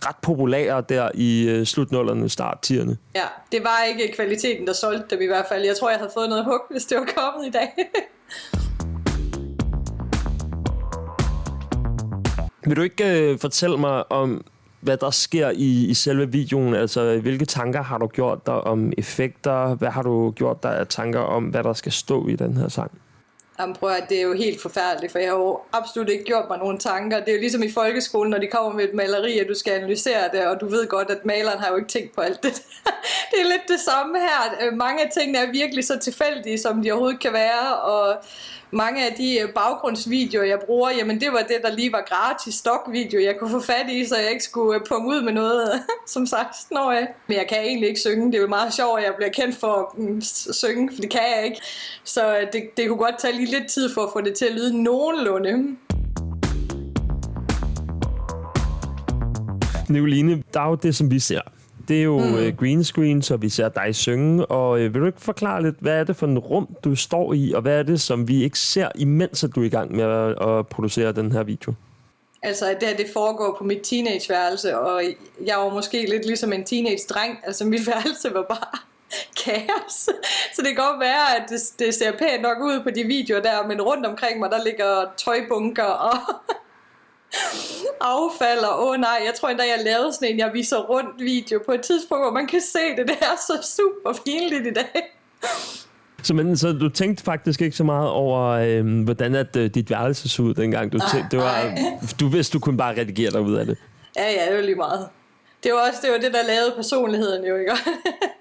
ret 0.06 0.16
populære 0.22 0.84
der 0.88 1.10
i 1.14 1.48
øh, 1.48 1.66
slutnullerne, 1.66 2.28
start 2.28 2.70
-tierne. 2.70 2.94
Ja, 3.14 3.24
det 3.52 3.62
var 3.62 3.84
ikke 3.88 4.12
kvaliteten, 4.16 4.66
der 4.66 4.72
solgte 4.72 5.14
dem 5.16 5.22
i 5.22 5.26
hvert 5.26 5.46
fald. 5.48 5.64
Jeg 5.64 5.76
tror, 5.76 5.90
jeg 5.90 5.98
havde 5.98 6.10
fået 6.14 6.28
noget 6.28 6.44
hug, 6.44 6.60
hvis 6.70 6.84
det 6.84 6.98
var 6.98 7.08
kommet 7.16 7.46
i 7.46 7.50
dag. 7.50 7.68
Vil 12.66 12.76
du 12.76 12.82
ikke 12.82 13.30
øh, 13.32 13.38
fortælle 13.38 13.78
mig 13.78 14.12
om 14.12 14.44
hvad 14.80 14.96
der 14.96 15.10
sker 15.10 15.50
i, 15.50 15.86
i 15.86 15.94
selve 15.94 16.32
videoen. 16.32 16.74
Altså, 16.74 17.18
hvilke 17.20 17.44
tanker 17.44 17.82
har 17.82 17.98
du 17.98 18.06
gjort 18.06 18.46
dig 18.46 18.54
om 18.54 18.92
effekter? 18.98 19.74
Hvad 19.74 19.88
har 19.88 20.02
du 20.02 20.30
gjort 20.30 20.62
dig 20.62 20.78
af 20.78 20.86
tanker 20.86 21.20
om, 21.20 21.44
hvad 21.44 21.64
der 21.64 21.72
skal 21.72 21.92
stå 21.92 22.28
i 22.28 22.36
den 22.36 22.56
her 22.56 22.68
sang? 22.68 22.90
Jamen 23.60 23.74
prøv 23.74 23.90
at 23.90 24.08
det 24.08 24.18
er 24.18 24.22
jo 24.22 24.32
helt 24.32 24.62
forfærdeligt, 24.62 25.12
for 25.12 25.18
jeg 25.18 25.28
har 25.28 25.36
jo 25.36 25.60
absolut 25.72 26.08
ikke 26.08 26.24
gjort 26.24 26.44
mig 26.48 26.58
nogen 26.58 26.78
tanker. 26.78 27.20
Det 27.20 27.28
er 27.28 27.32
jo 27.32 27.40
ligesom 27.40 27.62
i 27.62 27.70
folkeskolen, 27.70 28.30
når 28.30 28.38
de 28.38 28.46
kommer 28.46 28.72
med 28.72 28.84
et 28.84 28.94
maleri, 28.94 29.38
at 29.38 29.48
du 29.48 29.54
skal 29.54 29.72
analysere 29.72 30.28
det, 30.32 30.46
og 30.46 30.60
du 30.60 30.68
ved 30.68 30.86
godt, 30.86 31.10
at 31.10 31.24
maleren 31.24 31.58
har 31.58 31.68
jo 31.68 31.76
ikke 31.76 31.88
tænkt 31.88 32.14
på 32.14 32.20
alt 32.20 32.42
det. 32.42 32.52
det 33.30 33.40
er 33.40 33.44
lidt 33.44 33.68
det 33.68 33.80
samme 33.80 34.18
her. 34.18 34.74
Mange 34.74 35.04
af 35.04 35.10
tingene 35.10 35.38
er 35.38 35.52
virkelig 35.52 35.84
så 35.84 35.98
tilfældige, 35.98 36.58
som 36.58 36.82
de 36.82 36.92
overhovedet 36.92 37.20
kan 37.20 37.32
være, 37.32 37.76
og 37.76 38.16
mange 38.70 39.06
af 39.06 39.14
de 39.14 39.38
øh, 39.40 39.48
baggrundsvideoer, 39.54 40.44
jeg 40.44 40.58
bruger, 40.66 40.90
jamen 40.90 41.20
det 41.20 41.28
var 41.32 41.38
det, 41.38 41.56
der 41.62 41.72
lige 41.72 41.92
var 41.92 42.04
gratis 42.08 42.54
stokvideo, 42.54 43.20
jeg 43.20 43.36
kunne 43.38 43.50
få 43.50 43.60
fat 43.60 43.90
i, 43.90 44.04
så 44.04 44.16
jeg 44.16 44.30
ikke 44.30 44.44
skulle 44.44 44.80
øh, 44.80 44.86
punge 44.88 45.08
ud 45.08 45.22
med 45.22 45.32
noget 45.32 45.70
som 46.06 46.22
16-årig. 46.22 47.06
Men 47.26 47.36
jeg 47.36 47.46
kan 47.48 47.58
egentlig 47.58 47.88
ikke 47.88 48.00
synge. 48.00 48.26
Det 48.26 48.34
er 48.34 48.42
jo 48.42 48.46
meget 48.46 48.74
sjovt, 48.74 48.98
at 48.98 49.04
jeg 49.04 49.14
bliver 49.16 49.30
kendt 49.30 49.56
for 49.56 49.72
at 49.74 49.98
mm, 49.98 50.20
synge, 50.52 50.90
for 50.94 51.00
det 51.00 51.10
kan 51.10 51.20
jeg 51.36 51.44
ikke. 51.44 51.60
Så 52.04 52.36
øh, 52.36 52.46
det, 52.52 52.62
det 52.76 52.88
kunne 52.88 52.98
godt 52.98 53.18
tage 53.18 53.36
lige 53.36 53.50
lidt 53.50 53.70
tid 53.70 53.94
for 53.94 54.00
at 54.02 54.08
få 54.12 54.20
det 54.20 54.34
til 54.34 54.44
at 54.44 54.52
lyde 54.52 54.82
nogenlunde. 54.82 55.76
Nicoline, 59.88 60.42
der 60.54 60.60
er 60.60 60.68
jo 60.68 60.74
det, 60.74 60.96
som 60.96 61.10
vi 61.10 61.18
ser 61.18 61.40
det 61.88 61.98
er 61.98 62.02
jo 62.02 62.18
mm. 62.18 62.34
uh, 62.34 62.56
green 62.56 62.84
screen, 62.84 63.22
så 63.22 63.36
vi 63.36 63.48
ser 63.48 63.68
dig 63.68 63.94
synge. 63.94 64.46
Og 64.46 64.70
uh, 64.70 64.80
vil 64.80 64.94
du 64.94 65.06
ikke 65.06 65.20
forklare 65.20 65.62
lidt, 65.62 65.76
hvad 65.80 66.00
er 66.00 66.04
det 66.04 66.16
for 66.16 66.26
en 66.26 66.38
rum, 66.38 66.76
du 66.84 66.94
står 66.96 67.32
i, 67.32 67.52
og 67.52 67.62
hvad 67.62 67.78
er 67.78 67.82
det, 67.82 68.00
som 68.00 68.28
vi 68.28 68.44
ikke 68.44 68.58
ser, 68.58 68.88
imens 68.94 69.44
at 69.44 69.50
du 69.54 69.60
er 69.60 69.64
i 69.64 69.68
gang 69.68 69.96
med 69.96 70.04
at, 70.04 70.48
at 70.48 70.66
producere 70.66 71.12
den 71.12 71.32
her 71.32 71.42
video? 71.42 71.74
Altså, 72.42 72.76
det 72.80 72.88
her, 72.88 72.96
det 72.96 73.06
foregår 73.12 73.54
på 73.58 73.64
mit 73.64 73.80
teenageværelse, 73.82 74.78
og 74.78 75.02
jeg 75.46 75.56
var 75.56 75.68
måske 75.68 76.10
lidt 76.10 76.26
ligesom 76.26 76.52
en 76.52 76.64
teenage-dreng. 76.64 77.38
Altså, 77.44 77.64
mit 77.64 77.86
værelse 77.86 78.34
var 78.34 78.42
bare 78.42 78.78
kaos. 79.44 80.08
Så 80.54 80.62
det 80.62 80.66
kan 80.66 80.74
godt 80.74 81.00
være, 81.00 81.36
at 81.36 81.42
det, 81.48 81.60
det 81.78 81.94
ser 81.94 82.12
pænt 82.12 82.42
nok 82.42 82.58
ud 82.60 82.80
på 82.82 82.90
de 82.90 83.04
videoer 83.04 83.42
der, 83.42 83.66
men 83.66 83.82
rundt 83.82 84.06
omkring 84.06 84.38
mig, 84.38 84.50
der 84.50 84.64
ligger 84.64 85.04
tøjbunker 85.16 85.84
og 85.84 86.12
affald, 88.00 88.58
og 88.58 88.82
åh 88.82 88.90
oh, 88.90 89.00
nej, 89.00 89.22
jeg 89.26 89.34
tror 89.34 89.48
endda, 89.48 89.64
jeg 89.64 89.84
lavede 89.84 90.12
sådan 90.12 90.28
en, 90.28 90.38
jeg 90.38 90.50
viser 90.52 90.76
rundt 90.76 91.20
video 91.20 91.62
på 91.66 91.72
et 91.72 91.80
tidspunkt, 91.80 92.24
hvor 92.24 92.32
man 92.32 92.46
kan 92.46 92.60
se 92.60 92.96
det, 92.96 93.08
det 93.08 93.16
er 93.20 93.36
så 93.46 93.76
super 93.76 94.20
pinligt 94.24 94.66
i 94.66 94.72
dag. 94.72 95.14
Så, 96.22 96.34
men, 96.34 96.56
så 96.56 96.72
du 96.72 96.88
tænkte 96.88 97.24
faktisk 97.24 97.60
ikke 97.60 97.76
så 97.76 97.84
meget 97.84 98.10
over, 98.10 98.48
øh, 98.48 99.04
hvordan 99.04 99.34
at, 99.34 99.56
øh, 99.56 99.70
dit 99.70 99.90
værelse 99.90 100.28
så 100.28 100.42
ud 100.42 100.54
dengang? 100.54 100.92
Du, 100.92 100.98
tænkte, 101.12 101.36
det 101.36 101.44
var, 101.44 101.78
du 102.20 102.28
vidste, 102.28 102.52
du 102.52 102.60
kunne 102.60 102.76
bare 102.76 103.00
redigere 103.00 103.30
dig 103.30 103.40
ud 103.40 103.54
af 103.54 103.66
det. 103.66 103.78
Ja, 104.16 104.30
ja, 104.30 104.46
det 104.48 104.56
var 104.56 104.62
lige 104.62 104.74
meget. 104.74 105.08
Det 105.62 105.72
var 105.72 105.88
også 105.88 106.00
det, 106.02 106.12
var 106.12 106.18
det 106.18 106.32
der 106.32 106.46
lavede 106.46 106.72
personligheden 106.76 107.44
jo, 107.44 107.56
ikke? 107.56 107.72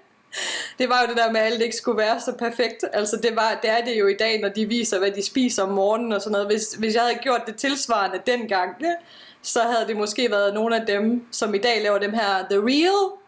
det 0.78 0.88
var 0.88 1.00
jo 1.02 1.08
det 1.08 1.16
der 1.16 1.32
med, 1.32 1.40
at 1.40 1.46
alt 1.52 1.62
ikke 1.62 1.76
skulle 1.76 1.98
være 1.98 2.20
så 2.20 2.32
perfekt. 2.38 2.84
Altså 2.92 3.16
det, 3.16 3.36
var, 3.36 3.58
det 3.62 3.70
er 3.70 3.84
det 3.84 3.98
jo 3.98 4.06
i 4.06 4.16
dag, 4.16 4.40
når 4.40 4.48
de 4.48 4.66
viser, 4.66 4.98
hvad 4.98 5.10
de 5.10 5.26
spiser 5.26 5.62
om 5.62 5.68
morgenen 5.68 6.12
og 6.12 6.22
sådan 6.22 6.32
noget. 6.32 6.46
Hvis, 6.46 6.72
hvis 6.72 6.94
jeg 6.94 7.02
havde 7.02 7.18
gjort 7.22 7.42
det 7.46 7.56
tilsvarende 7.56 8.20
dengang, 8.26 8.76
så 9.42 9.60
havde 9.60 9.86
det 9.88 9.96
måske 9.96 10.30
været 10.30 10.54
nogle 10.54 10.80
af 10.80 10.86
dem, 10.86 11.26
som 11.32 11.54
i 11.54 11.58
dag 11.58 11.82
laver 11.82 11.98
dem 11.98 12.12
her 12.12 12.46
The 12.50 12.58
Real 12.58 13.18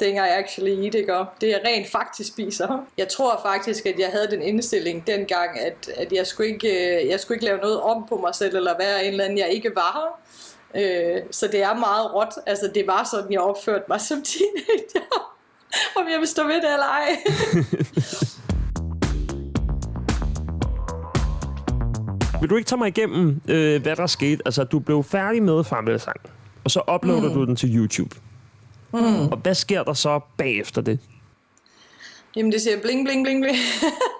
thing 0.00 0.16
I 0.16 0.28
actually 0.28 0.84
eat, 0.84 0.94
ikke? 0.94 1.24
det 1.40 1.50
er 1.50 1.58
rent 1.66 1.90
faktisk 1.90 2.28
spiser. 2.28 2.86
Jeg 2.98 3.08
tror 3.08 3.40
faktisk, 3.42 3.86
at 3.86 3.98
jeg 3.98 4.08
havde 4.08 4.30
den 4.30 4.42
indstilling 4.42 5.06
dengang, 5.06 5.60
at, 5.60 5.88
at 5.96 6.12
jeg, 6.12 6.26
skulle 6.26 6.48
ikke, 6.48 7.00
øh, 7.02 7.08
jeg 7.08 7.20
skulle 7.20 7.36
ikke 7.36 7.44
lave 7.44 7.58
noget 7.58 7.80
om 7.80 8.06
på 8.08 8.16
mig 8.16 8.34
selv, 8.34 8.56
eller 8.56 8.78
være 8.78 9.04
en 9.04 9.10
eller 9.10 9.24
anden, 9.24 9.38
jeg 9.38 9.48
ikke 9.48 9.74
var. 9.74 10.20
Øh, 10.74 11.22
så 11.30 11.46
det 11.46 11.62
er 11.62 11.74
meget 11.74 12.14
råt. 12.14 12.34
Altså, 12.46 12.70
det 12.74 12.86
var 12.86 13.08
sådan, 13.10 13.32
jeg 13.32 13.40
opførte 13.40 13.84
mig 13.88 14.00
som 14.00 14.22
teenager. 14.22 15.29
Om 15.98 16.04
jeg 16.12 16.18
vil 16.18 16.28
stå 16.28 16.46
ved 16.46 16.54
det 16.54 16.72
eller 16.72 16.86
ej. 16.86 17.16
Vil 22.40 22.50
du 22.50 22.56
ikke 22.56 22.68
tage 22.68 22.78
mig 22.78 22.88
igennem, 22.88 23.40
øh, 23.48 23.82
hvad 23.82 23.96
der 23.96 24.06
skete? 24.06 24.42
Altså, 24.44 24.64
du 24.64 24.78
blev 24.78 25.04
færdig 25.04 25.42
med 25.42 25.64
Farmvælsang, 25.64 26.16
og 26.64 26.70
så 26.70 26.82
uploader 26.94 27.28
mm. 27.28 27.34
du 27.34 27.44
den 27.44 27.56
til 27.56 27.76
YouTube. 27.76 28.16
Mm. 28.92 29.28
Og 29.28 29.36
hvad 29.36 29.54
sker 29.54 29.82
der 29.82 29.92
så 29.92 30.20
bagefter 30.36 30.80
det? 30.82 30.98
Jamen, 32.36 32.52
det 32.52 32.60
siger 32.60 32.80
bling, 32.80 33.06
bling, 33.06 33.24
bling, 33.24 33.42
bling. 33.42 33.56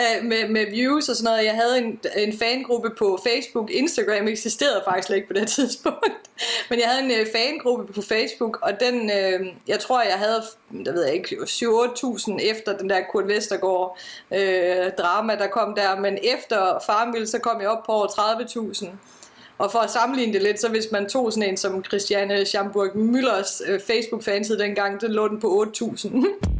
Øh, 0.00 0.24
med, 0.24 0.48
med 0.48 0.66
views 0.70 1.08
og 1.08 1.16
sådan 1.16 1.30
noget. 1.32 1.44
Jeg 1.44 1.54
havde 1.54 1.78
en, 1.78 2.00
en 2.16 2.38
fangruppe 2.38 2.90
på 2.98 3.20
Facebook. 3.26 3.70
Instagram 3.70 4.28
eksisterede 4.28 4.82
faktisk 4.84 5.06
slet 5.06 5.16
ikke 5.16 5.28
på 5.28 5.34
det 5.34 5.48
tidspunkt. 5.58 6.30
Men 6.70 6.80
jeg 6.80 6.88
havde 6.88 7.04
en 7.04 7.10
øh, 7.10 7.26
fangruppe 7.36 7.92
på 7.92 8.02
Facebook, 8.02 8.58
og 8.62 8.80
den, 8.80 9.10
øh, 9.10 9.46
jeg 9.68 9.80
tror, 9.80 10.02
jeg 10.02 10.18
havde, 10.18 10.42
der 10.84 10.92
ved 10.92 11.04
jeg 11.04 11.14
ikke, 11.14 11.36
7-8.000 11.36 12.50
efter 12.50 12.78
den 12.78 12.90
der 12.90 13.00
Kurt 13.12 13.28
Vestergaard 13.28 13.98
øh, 14.34 14.90
drama, 14.98 15.36
der 15.36 15.46
kom 15.46 15.74
der. 15.74 16.00
Men 16.00 16.18
efter 16.22 16.82
Farmville, 16.86 17.26
så 17.26 17.38
kom 17.38 17.60
jeg 17.60 17.68
op 17.68 17.82
på 17.86 17.92
over 17.92 18.06
30.000. 18.06 18.86
Og 19.58 19.72
for 19.72 19.78
at 19.78 19.90
sammenligne 19.90 20.32
det 20.32 20.42
lidt, 20.42 20.60
så 20.60 20.68
hvis 20.68 20.88
man 20.92 21.08
tog 21.08 21.32
sådan 21.32 21.48
en 21.48 21.56
som 21.56 21.84
Christiane 21.84 22.44
Schamburg 22.44 22.90
Müllers 22.94 23.70
øh, 23.70 23.80
Facebook-fanside 23.80 24.58
dengang, 24.58 25.00
den 25.00 25.12
lå 25.12 25.28
den 25.28 25.40
på 25.40 25.64
8.000. 25.76 26.24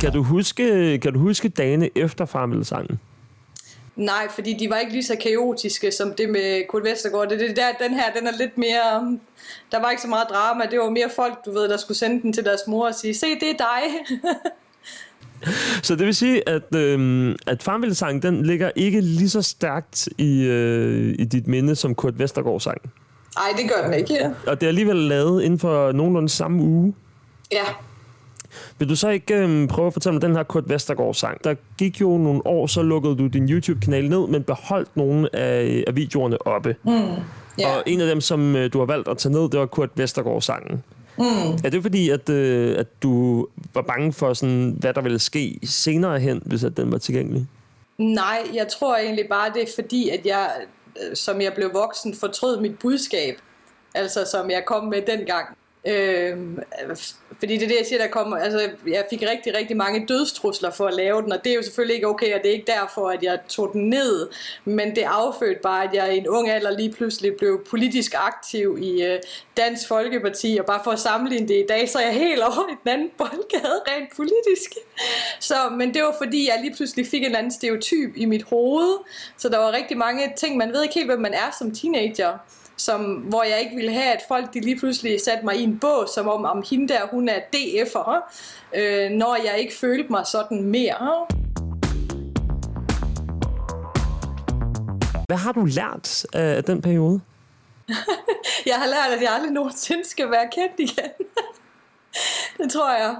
Kan 0.00 0.12
du 0.12 0.22
huske, 0.22 0.98
kan 0.98 1.12
du 1.12 1.18
huske 1.18 1.48
dagene 1.48 1.90
efter 1.94 2.26
Farmville-sangen? 2.26 3.00
Nej, 3.96 4.28
fordi 4.34 4.56
de 4.60 4.70
var 4.70 4.76
ikke 4.76 4.92
lige 4.92 5.04
så 5.04 5.16
kaotiske 5.22 5.92
som 5.92 6.14
det 6.18 6.28
med 6.28 6.68
Kurt 6.68 6.84
Vestergaard. 6.84 7.28
Det, 7.28 7.40
det 7.40 7.56
der, 7.56 7.86
den 7.86 7.94
her, 7.94 8.12
den 8.18 8.26
er 8.26 8.32
lidt 8.38 8.58
mere... 8.58 9.00
Um, 9.00 9.20
der 9.72 9.80
var 9.80 9.90
ikke 9.90 10.02
så 10.02 10.08
meget 10.08 10.26
drama. 10.30 10.64
Det 10.70 10.78
var 10.78 10.90
mere 10.90 11.10
folk, 11.16 11.44
du 11.44 11.52
ved, 11.52 11.68
der 11.68 11.76
skulle 11.76 11.98
sende 11.98 12.22
den 12.22 12.32
til 12.32 12.44
deres 12.44 12.60
mor 12.66 12.86
og 12.86 12.94
sige, 12.94 13.14
se, 13.14 13.26
det 13.26 13.50
er 13.50 13.56
dig. 13.56 14.18
så 15.86 15.96
det 15.96 16.06
vil 16.06 16.14
sige, 16.14 16.48
at, 16.48 16.74
øh, 16.74 17.34
at 17.46 17.62
Farmville-sangen, 17.62 18.22
den 18.22 18.46
ligger 18.46 18.70
ikke 18.76 19.00
lige 19.00 19.30
så 19.30 19.42
stærkt 19.42 20.08
i, 20.18 20.42
øh, 20.42 21.14
i 21.18 21.24
dit 21.24 21.46
minde 21.46 21.76
som 21.76 21.94
Kurt 21.94 22.18
Vestergaard-sang? 22.18 22.80
Nej, 23.36 23.48
det 23.56 23.70
gør 23.70 23.84
den 23.84 23.94
ikke, 23.94 24.14
ja. 24.14 24.30
Og 24.46 24.60
det 24.60 24.66
er 24.66 24.68
alligevel 24.68 24.96
lavet 24.96 25.42
inden 25.42 25.58
for 25.58 25.92
nogenlunde 25.92 26.28
samme 26.28 26.62
uge? 26.62 26.94
Ja, 27.52 27.64
vil 28.78 28.88
du 28.88 28.96
så 28.96 29.08
ikke 29.08 29.34
øhm, 29.34 29.68
prøve 29.68 29.86
at 29.86 29.92
fortælle 29.92 30.14
mig 30.14 30.22
den 30.22 30.36
her 30.36 30.42
Kurt 30.42 30.68
Vestergaard-sang? 30.68 31.44
Der 31.44 31.54
gik 31.78 32.00
jo 32.00 32.18
nogle 32.18 32.46
år, 32.46 32.66
så 32.66 32.82
lukkede 32.82 33.16
du 33.16 33.26
din 33.26 33.48
YouTube-kanal 33.48 34.08
ned, 34.08 34.26
men 34.26 34.42
beholdt 34.42 34.96
nogle 34.96 35.36
af, 35.36 35.84
af 35.86 35.96
videoerne 35.96 36.46
oppe. 36.46 36.76
Mm. 36.84 36.90
Yeah. 36.90 37.76
Og 37.76 37.82
en 37.86 38.00
af 38.00 38.06
dem, 38.06 38.20
som 38.20 38.56
øh, 38.56 38.72
du 38.72 38.78
har 38.78 38.86
valgt 38.86 39.08
at 39.08 39.18
tage 39.18 39.32
ned, 39.32 39.40
det 39.40 39.60
var 39.60 39.66
Kurt 39.66 39.90
Vestergaard-sangen. 39.94 40.82
Mm. 41.18 41.24
Er 41.64 41.70
det 41.70 41.82
fordi, 41.82 42.10
at, 42.10 42.28
øh, 42.28 42.78
at 42.78 43.02
du 43.02 43.46
var 43.74 43.82
bange 43.82 44.12
for, 44.12 44.34
sådan, 44.34 44.76
hvad 44.80 44.94
der 44.94 45.00
ville 45.00 45.18
ske 45.18 45.58
senere 45.64 46.20
hen, 46.20 46.42
hvis 46.46 46.64
at 46.64 46.76
den 46.76 46.92
var 46.92 46.98
tilgængelig? 46.98 47.46
Nej, 47.98 48.48
jeg 48.54 48.68
tror 48.68 48.96
egentlig 48.96 49.26
bare, 49.28 49.52
det 49.54 49.62
er 49.62 49.66
fordi, 49.74 50.08
at 50.08 50.26
jeg, 50.26 50.50
øh, 51.02 51.16
som 51.16 51.40
jeg 51.40 51.52
blev 51.54 51.70
voksen, 51.74 52.14
fortrød 52.14 52.60
mit 52.60 52.78
budskab. 52.78 53.34
Altså, 53.94 54.28
som 54.30 54.50
jeg 54.50 54.62
kom 54.66 54.84
med 54.84 55.02
dengang. 55.06 55.46
Øh, 55.86 56.36
fordi 57.38 57.56
det 57.56 57.62
er 57.62 57.68
det, 57.68 57.76
jeg 57.78 57.86
siger, 57.86 58.02
der 58.02 58.08
kommer, 58.08 58.36
altså 58.36 58.70
jeg 58.86 59.04
fik 59.10 59.22
rigtig, 59.22 59.54
rigtig 59.54 59.76
mange 59.76 60.06
dødstrusler 60.06 60.70
for 60.70 60.86
at 60.86 60.94
lave 60.94 61.22
den, 61.22 61.32
og 61.32 61.44
det 61.44 61.50
er 61.50 61.56
jo 61.56 61.62
selvfølgelig 61.62 61.94
ikke 61.94 62.06
okay, 62.06 62.34
og 62.34 62.40
det 62.42 62.48
er 62.48 62.52
ikke 62.52 62.72
derfor, 62.80 63.10
at 63.10 63.22
jeg 63.22 63.38
tog 63.48 63.70
den 63.72 63.90
ned, 63.90 64.28
men 64.64 64.96
det 64.96 65.02
affødte 65.02 65.60
bare, 65.62 65.84
at 65.84 65.94
jeg 65.94 66.14
i 66.14 66.18
en 66.18 66.28
ung 66.28 66.50
alder 66.50 66.70
lige 66.70 66.92
pludselig 66.92 67.36
blev 67.38 67.64
politisk 67.70 68.14
aktiv 68.16 68.78
i 68.80 69.02
øh, 69.02 69.18
Dansk 69.56 69.88
Folkeparti, 69.88 70.56
og 70.60 70.66
bare 70.66 70.80
for 70.84 70.90
at 70.90 70.98
sammenligne 70.98 71.48
det 71.48 71.54
i 71.54 71.66
dag, 71.68 71.88
så 71.88 71.98
er 71.98 72.02
jeg 72.02 72.14
helt 72.14 72.42
over 72.48 72.68
i 72.72 72.76
den 72.84 72.90
anden 72.92 73.10
boldgade, 73.18 73.80
rent 73.88 74.16
politisk. 74.16 74.72
Så, 75.40 75.54
men 75.76 75.94
det 75.94 76.02
var 76.02 76.14
fordi, 76.18 76.48
jeg 76.48 76.58
lige 76.62 76.76
pludselig 76.76 77.06
fik 77.06 77.24
en 77.24 77.34
anden 77.34 77.52
stereotyp 77.52 78.16
i 78.16 78.24
mit 78.24 78.42
hoved, 78.42 78.98
så 79.36 79.48
der 79.48 79.58
var 79.58 79.72
rigtig 79.72 79.98
mange 79.98 80.32
ting, 80.36 80.56
man 80.56 80.72
ved 80.72 80.82
ikke 80.82 80.94
helt, 80.94 81.06
hvem 81.06 81.20
man 81.20 81.34
er 81.34 81.56
som 81.58 81.74
teenager 81.74 82.38
som, 82.78 83.00
hvor 83.14 83.42
jeg 83.42 83.60
ikke 83.60 83.76
ville 83.76 83.92
have, 83.92 84.12
at 84.12 84.22
folk 84.28 84.54
de 84.54 84.60
lige 84.60 84.78
pludselig 84.78 85.20
satte 85.20 85.44
mig 85.44 85.56
i 85.56 85.62
en 85.62 85.78
bås, 85.78 86.10
som 86.10 86.28
om, 86.28 86.44
om 86.44 86.64
hende 86.70 86.88
der, 86.88 87.00
hun 87.10 87.28
er 87.28 87.38
DF'er, 87.56 88.34
øh, 88.74 89.10
når 89.10 89.36
jeg 89.44 89.58
ikke 89.58 89.74
følte 89.74 90.12
mig 90.12 90.26
sådan 90.26 90.64
mere. 90.64 91.26
Hvad 95.26 95.36
har 95.36 95.52
du 95.52 95.64
lært 95.64 96.26
af 96.32 96.64
den 96.64 96.82
periode? 96.82 97.20
jeg 98.70 98.74
har 98.74 98.86
lært, 98.86 99.16
at 99.16 99.22
jeg 99.22 99.32
aldrig 99.32 99.52
nogensinde 99.52 100.08
skal 100.08 100.30
være 100.30 100.48
kendt 100.52 100.74
igen. 100.78 101.10
det 102.58 102.72
tror 102.72 102.92
jeg. 102.92 103.16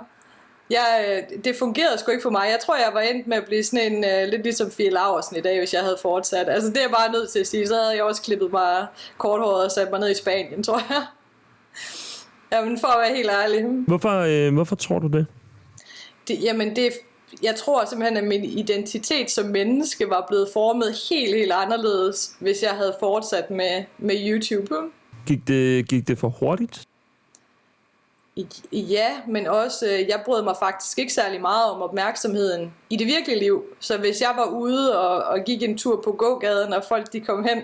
Jeg, 0.71 1.05
øh, 1.09 1.45
det 1.45 1.57
fungerede 1.57 1.99
sgu 1.99 2.11
ikke 2.11 2.23
for 2.23 2.31
mig. 2.31 2.47
Jeg 2.51 2.59
tror, 2.67 2.77
jeg 2.77 2.91
var 2.95 3.01
endt 3.01 3.27
med 3.27 3.37
at 3.37 3.45
blive 3.45 3.65
sådan 3.65 3.93
en, 3.93 4.05
uh, 4.05 4.31
lidt 4.31 4.43
ligesom 4.43 4.71
Fie 4.71 4.91
Laversen 4.91 5.37
i 5.37 5.41
dag, 5.41 5.59
hvis 5.59 5.75
jeg 5.75 5.83
havde 5.83 5.99
fortsat. 6.03 6.49
Altså 6.49 6.69
det 6.69 6.77
er 6.77 6.81
jeg 6.81 6.91
bare 6.91 7.13
nødt 7.13 7.31
til 7.31 7.39
at 7.39 7.47
sige. 7.47 7.67
Så 7.67 7.75
havde 7.75 7.97
jeg 7.97 8.03
også 8.03 8.23
klippet 8.23 8.53
mig 8.53 8.87
korthåret 9.19 9.65
og 9.65 9.71
sat 9.71 9.91
mig 9.91 10.01
ned 10.01 10.11
i 10.11 10.15
Spanien, 10.15 10.63
tror 10.63 10.81
jeg. 10.91 11.03
Jamen 12.53 12.79
for 12.81 12.89
at 12.89 13.01
være 13.01 13.17
helt 13.17 13.31
ærlig. 13.31 13.65
Hvorfor, 13.65 14.47
øh, 14.49 14.55
hvorfor 14.55 14.77
tror 14.77 14.99
du 14.99 15.07
det? 15.07 15.27
det 16.29 16.43
jamen 16.43 16.77
det, 16.77 16.93
jeg 17.43 17.55
tror 17.57 17.85
simpelthen, 17.85 18.17
at 18.17 18.25
min 18.25 18.45
identitet 18.45 19.31
som 19.31 19.47
menneske 19.47 20.11
var 20.11 20.25
blevet 20.29 20.49
formet 20.53 20.95
helt, 21.11 21.37
helt 21.37 21.53
anderledes, 21.53 22.37
hvis 22.41 22.63
jeg 22.63 22.71
havde 22.71 22.95
fortsat 23.01 23.51
med, 23.51 23.85
med 23.99 24.15
YouTube. 24.29 24.75
Gik 25.27 25.49
det, 25.49 25.89
gik 25.89 26.09
det 26.09 26.19
for 26.19 26.29
hurtigt? 26.29 26.88
Ja, 28.73 29.09
men 29.29 29.47
også, 29.47 29.87
øh, 29.87 30.09
jeg 30.09 30.21
brød 30.25 30.43
mig 30.43 30.55
faktisk 30.61 30.99
ikke 30.99 31.13
særlig 31.13 31.41
meget 31.41 31.71
om 31.71 31.83
opmærksomheden 31.83 32.75
i 32.91 32.97
det 32.97 33.07
virkelige 33.07 33.39
liv. 33.39 33.65
Så 33.81 33.99
hvis 33.99 34.21
jeg 34.21 34.33
var 34.37 34.45
ude 34.45 34.99
og, 34.99 35.25
og 35.25 35.45
gik 35.45 35.63
en 35.63 35.79
tur 35.79 36.01
på 36.05 36.13
gågaden, 36.13 36.73
og 36.73 36.85
folk 36.89 37.13
de 37.13 37.21
kom 37.21 37.45
hen 37.45 37.63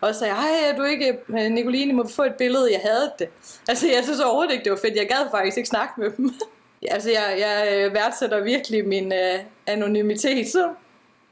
og 0.00 0.14
sagde, 0.14 0.34
hej, 0.34 0.70
er 0.72 0.76
du 0.76 0.82
ikke, 0.82 1.18
øh, 1.28 1.50
Nicoline, 1.50 1.92
må 1.92 2.02
vi 2.02 2.12
få 2.12 2.22
et 2.22 2.34
billede? 2.34 2.72
Jeg 2.72 2.80
havde 2.84 3.12
det. 3.18 3.28
Altså, 3.68 3.86
jeg 3.86 4.04
synes 4.04 4.20
overhovedet 4.20 4.52
ikke, 4.52 4.64
det 4.64 4.72
var 4.72 4.78
fedt. 4.82 4.96
Jeg 4.96 5.08
gad 5.08 5.30
faktisk 5.30 5.56
ikke 5.56 5.68
snakke 5.68 5.92
med 6.00 6.10
dem. 6.16 6.34
altså, 6.94 7.10
jeg, 7.10 7.36
jeg 7.38 7.76
øh, 7.76 7.94
værdsætter 7.94 8.40
virkelig 8.40 8.88
min 8.88 9.12
øh, 9.12 9.38
anonymitet 9.66 10.48
så 10.48 10.68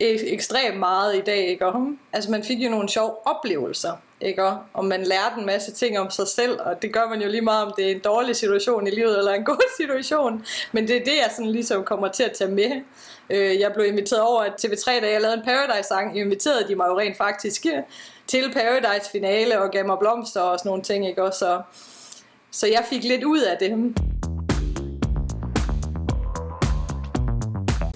ekstremt 0.01 0.79
meget 0.79 1.17
i 1.17 1.21
dag, 1.21 1.49
ikke? 1.49 1.67
Altså, 2.13 2.31
man 2.31 2.45
fik 2.45 2.59
jo 2.59 2.71
nogle 2.71 2.89
sjove 2.89 3.27
oplevelser 3.27 3.93
ikke? 4.25 4.43
Og 4.73 4.85
man 4.85 5.03
lærte 5.03 5.35
en 5.39 5.47
masse 5.47 5.73
ting 5.73 5.99
om 5.99 6.11
sig 6.11 6.29
selv, 6.29 6.61
og 6.61 6.83
det 6.83 6.93
gør 6.93 7.09
man 7.09 7.23
jo 7.23 7.29
lige 7.29 7.41
meget, 7.41 7.67
om 7.67 7.73
det 7.77 7.87
er 7.87 7.95
en 7.95 8.01
dårlig 8.01 8.37
situation 8.37 8.87
i 8.87 8.91
livet, 8.91 9.19
eller 9.19 9.33
en 9.33 9.45
god 9.53 9.77
situation. 9.77 10.45
Men 10.73 10.89
det 10.89 10.97
er 10.97 11.05
det, 11.05 11.13
jeg 11.13 11.31
sådan 11.37 11.51
ligesom 11.51 11.85
kommer 11.85 12.09
til 12.09 12.23
at 12.23 12.33
tage 12.33 12.51
med. 12.51 12.71
Øh, 13.31 13.61
jeg 13.61 13.73
blev 13.75 13.87
inviteret 13.87 14.23
over 14.23 14.45
TV3, 14.45 15.01
da 15.01 15.11
jeg 15.11 15.21
lavede 15.21 15.37
en 15.37 15.45
Paradise-sang, 15.45 16.19
inviterede 16.19 16.69
de 16.69 16.75
mig 16.75 16.87
jo 16.89 16.99
rent 16.99 17.17
faktisk 17.17 17.67
til 18.27 18.53
Paradise-finale, 18.53 19.61
og 19.61 19.71
gav 19.71 19.87
mig 19.87 19.97
blomster 19.99 20.41
og 20.41 20.59
sådan 20.59 20.69
nogle 20.69 20.83
ting, 20.83 21.09
ikke? 21.09 21.23
Og 21.23 21.35
så, 21.35 21.63
så 22.51 22.67
jeg 22.67 22.85
fik 22.91 23.05
lidt 23.05 23.25
ud 23.25 23.41
af 23.41 23.57
det. 23.59 23.95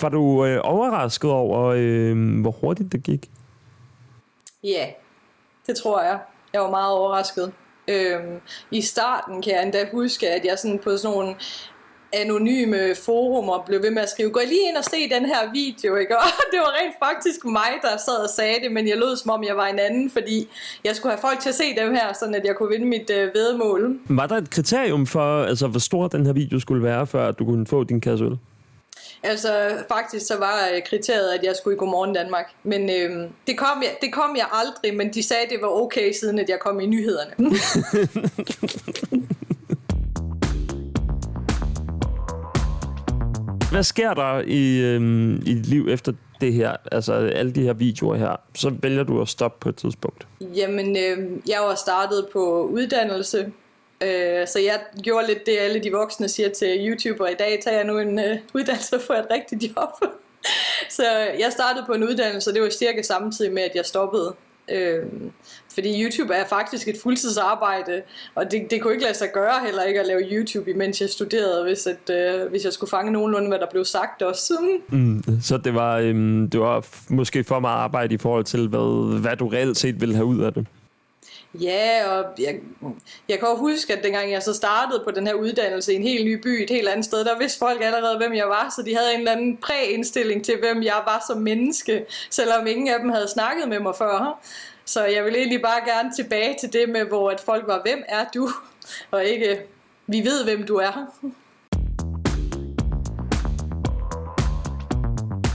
Var 0.00 0.08
du 0.08 0.44
øh, 0.44 0.61
overrasket 0.64 1.30
over, 1.30 1.64
øh, 1.76 2.40
hvor 2.40 2.50
hurtigt 2.50 2.92
det 2.92 3.02
gik? 3.02 3.30
Ja, 4.64 4.87
det 5.68 5.76
tror 5.76 6.02
jeg. 6.02 6.18
Jeg 6.52 6.60
var 6.60 6.70
meget 6.70 6.92
overrasket. 6.92 7.52
Øhm, 7.88 8.40
I 8.70 8.80
starten 8.82 9.42
kan 9.42 9.52
jeg 9.52 9.62
endda 9.62 9.87
huske, 9.92 10.30
at 10.30 10.44
jeg 10.44 10.58
sådan 10.58 10.78
på 10.78 10.96
sådan 10.96 11.16
nogle 11.16 11.34
anonyme 12.12 12.94
forumer 13.04 13.64
blev 13.66 13.82
ved 13.82 13.90
med 13.90 14.02
at 14.02 14.08
skrive, 14.08 14.30
gå 14.30 14.40
lige 14.48 14.68
ind 14.68 14.76
og 14.76 14.84
se 14.84 14.96
den 15.16 15.26
her 15.26 15.52
video, 15.52 15.96
ikke? 15.96 16.18
Og 16.18 16.25
det 16.52 16.58
var 16.58 16.72
rent 16.80 16.94
faktisk 17.04 17.44
mig, 17.44 17.70
der 17.82 17.96
sad 17.96 18.18
og 18.25 18.30
sagde 18.30 18.60
det, 18.62 18.72
men 18.72 18.88
jeg 18.88 18.96
lød 18.96 19.16
som 19.16 19.30
om 19.30 19.44
jeg 19.44 19.56
var 19.56 19.66
en 19.66 19.78
anden, 19.78 20.10
fordi 20.10 20.48
jeg 20.84 20.96
skulle 20.96 21.12
have 21.12 21.20
folk 21.20 21.40
til 21.40 21.48
at 21.48 21.54
se 21.54 21.76
dem 21.78 21.94
her, 21.94 22.12
sådan 22.12 22.34
at 22.34 22.44
jeg 22.44 22.56
kunne 22.56 22.68
vinde 22.68 22.87
mit 22.87 23.10
øh, 23.10 23.34
vedmål. 23.34 23.98
Var 24.08 24.26
der 24.26 24.37
et 24.37 24.50
kriterium 24.50 25.06
for, 25.06 25.42
altså 25.42 25.66
hvor 25.66 25.80
stor 25.80 26.08
den 26.08 26.26
her 26.26 26.32
video 26.32 26.60
skulle 26.60 26.82
være, 26.82 27.06
før 27.06 27.28
at 27.28 27.38
du 27.38 27.44
kunne 27.44 27.66
få 27.66 27.84
din 27.84 28.00
kasse 28.00 28.25
øl? 28.25 28.38
Altså 29.28 29.70
faktisk 29.88 30.26
så 30.26 30.38
var 30.38 30.68
øh, 30.75 30.82
kriteriet, 30.90 31.30
at 31.38 31.44
jeg 31.44 31.56
skulle 31.56 31.75
i 31.76 31.78
Godmorgen 31.78 32.14
Danmark. 32.14 32.44
Men 32.62 32.90
øh, 32.90 33.30
det, 33.47 33.58
kom 33.58 33.82
jeg, 33.82 33.97
det 34.00 34.12
kom 34.12 34.37
jeg 34.37 34.47
aldrig, 34.52 34.97
men 34.97 35.14
de 35.14 35.23
sagde, 35.23 35.42
at 35.42 35.50
det 35.50 35.58
var 35.62 35.68
okay, 35.68 36.12
siden 36.12 36.38
at 36.38 36.49
jeg 36.49 36.58
kom 36.61 36.80
i 36.80 36.87
nyhederne. 36.87 37.32
Hvad 43.73 43.82
sker 43.82 44.14
der 44.14 44.42
i, 44.47 44.80
øh, 44.80 45.00
i 45.47 45.54
dit 45.54 45.66
liv 45.66 45.88
efter 45.88 46.12
det 46.40 46.52
her, 46.52 46.76
altså 46.92 47.12
alle 47.12 47.52
de 47.52 47.62
her 47.62 47.73
videoer 47.73 48.16
her, 48.16 48.37
så 48.54 48.75
vælger 48.82 49.02
du 49.02 49.20
at 49.20 49.28
stoppe 49.28 49.56
på 49.61 49.68
et 49.68 49.76
tidspunkt? 49.76 50.26
Jamen, 50.40 50.97
øh, 50.97 51.18
jeg 51.49 51.61
var 51.61 51.75
startet 51.75 52.26
på 52.32 52.66
uddannelse, 52.73 53.52
Øh, 54.02 54.47
så 54.47 54.59
jeg 54.59 54.81
gjorde 55.02 55.26
lidt 55.26 55.47
det, 55.47 55.59
alle 55.59 55.83
de 55.83 55.93
voksne 55.93 56.28
siger 56.28 56.49
til 56.49 56.88
YouTuber 56.88 57.26
i 57.26 57.35
dag, 57.35 57.61
tager 57.64 57.76
jeg 57.76 57.87
nu 57.87 57.99
en 57.99 58.19
øh, 58.19 58.37
uddannelse 58.55 58.97
og 58.97 59.02
får 59.02 59.14
et 59.14 59.26
rigtigt 59.31 59.62
job. 59.62 60.11
så 60.97 61.05
jeg 61.38 61.52
startede 61.52 61.85
på 61.87 61.93
en 61.93 62.05
uddannelse, 62.05 62.50
og 62.50 62.55
det 62.55 62.62
var 62.62 62.71
cirka 62.71 63.02
samtidig 63.02 63.52
med, 63.52 63.62
at 63.62 63.73
jeg 63.75 63.85
stoppede. 63.85 64.35
Øh, 64.71 65.02
fordi 65.75 66.02
YouTube 66.02 66.35
er 66.35 66.45
faktisk 66.47 66.88
et 66.88 66.97
fuldtidsarbejde, 67.02 68.02
og 68.35 68.50
det, 68.50 68.71
det 68.71 68.83
kunne 68.83 68.93
ikke 68.93 69.05
lade 69.05 69.17
sig 69.17 69.28
gøre 69.35 69.64
heller 69.64 69.83
ikke 69.83 70.00
at 70.00 70.07
lave 70.07 70.21
YouTube, 70.21 70.71
imens 70.71 71.00
jeg 71.00 71.09
studerede, 71.11 71.64
hvis, 71.64 71.87
at, 71.87 72.11
øh, 72.11 72.50
hvis 72.50 72.64
jeg 72.64 72.73
skulle 72.73 72.90
fange 72.90 73.12
nogenlunde, 73.12 73.49
hvad 73.49 73.59
der 73.59 73.67
blev 73.71 73.85
sagt 73.85 74.23
også. 74.23 74.55
Mm, 74.88 75.23
så 75.43 75.59
det 75.59 75.75
var, 75.75 75.99
øhm, 75.99 76.50
det 76.50 76.61
var 76.61 76.87
måske 77.09 77.45
for 77.45 77.61
meget 77.61 77.76
arbejde 77.76 78.14
i 78.14 78.19
forhold 78.19 78.45
til, 78.45 78.69
hvad, 78.69 79.21
hvad 79.21 79.37
du 79.37 79.49
reelt 79.49 79.76
set 79.76 80.00
ville 80.00 80.14
have 80.14 80.26
ud 80.26 80.40
af 80.40 80.55
det. 80.55 80.67
Ja, 81.55 82.09
og 82.09 82.25
jeg, 82.38 82.61
jeg 83.28 83.38
kan 83.38 83.49
også 83.49 83.61
huske, 83.61 83.97
at 83.97 84.05
dengang 84.05 84.31
jeg 84.31 84.43
så 84.43 84.55
startede 84.55 85.02
på 85.05 85.11
den 85.11 85.26
her 85.26 85.35
uddannelse 85.35 85.93
i 85.93 85.97
en 85.97 86.02
helt 86.02 86.25
ny 86.25 86.35
by, 86.35 86.62
et 86.62 86.71
helt 86.71 86.88
andet 86.88 87.05
sted, 87.05 87.25
der 87.25 87.38
vidste 87.38 87.59
folk 87.59 87.83
allerede, 87.83 88.17
hvem 88.17 88.35
jeg 88.35 88.49
var, 88.49 88.73
så 88.76 88.83
de 88.83 88.97
havde 88.97 89.14
en 89.14 89.19
eller 89.19 89.33
anden 89.33 89.57
præindstilling 89.57 90.45
til, 90.45 90.59
hvem 90.59 90.83
jeg 90.83 91.02
var 91.07 91.25
som 91.26 91.38
menneske, 91.38 92.05
selvom 92.31 92.67
ingen 92.67 92.88
af 92.88 93.00
dem 93.00 93.09
havde 93.09 93.28
snakket 93.28 93.69
med 93.69 93.81
mig 93.81 93.97
før. 93.97 94.40
Så 94.85 95.05
jeg 95.05 95.25
vil 95.25 95.37
egentlig 95.37 95.62
bare 95.62 95.95
gerne 95.95 96.12
tilbage 96.17 96.57
til 96.61 96.73
det 96.73 96.88
med, 96.88 97.05
hvor 97.05 97.31
at 97.31 97.40
folk 97.40 97.67
var, 97.67 97.83
hvem 97.83 98.02
er 98.09 98.25
du? 98.35 98.49
Og 99.11 99.25
ikke, 99.25 99.61
vi 100.07 100.21
ved, 100.21 100.45
hvem 100.45 100.67
du 100.67 100.76
er. 100.76 101.07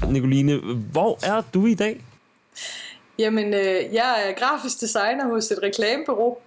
Nicoline, 0.10 0.58
hvor 0.92 1.20
er 1.26 1.42
du 1.54 1.66
i 1.66 1.74
dag? 1.74 2.02
Jamen, 3.20 3.54
øh, 3.54 3.76
jeg 3.94 4.24
er 4.28 4.34
grafisk 4.40 4.82
designer 4.82 5.28
hos 5.28 5.52
et 5.52 5.60
reklamebureau. 5.64 6.38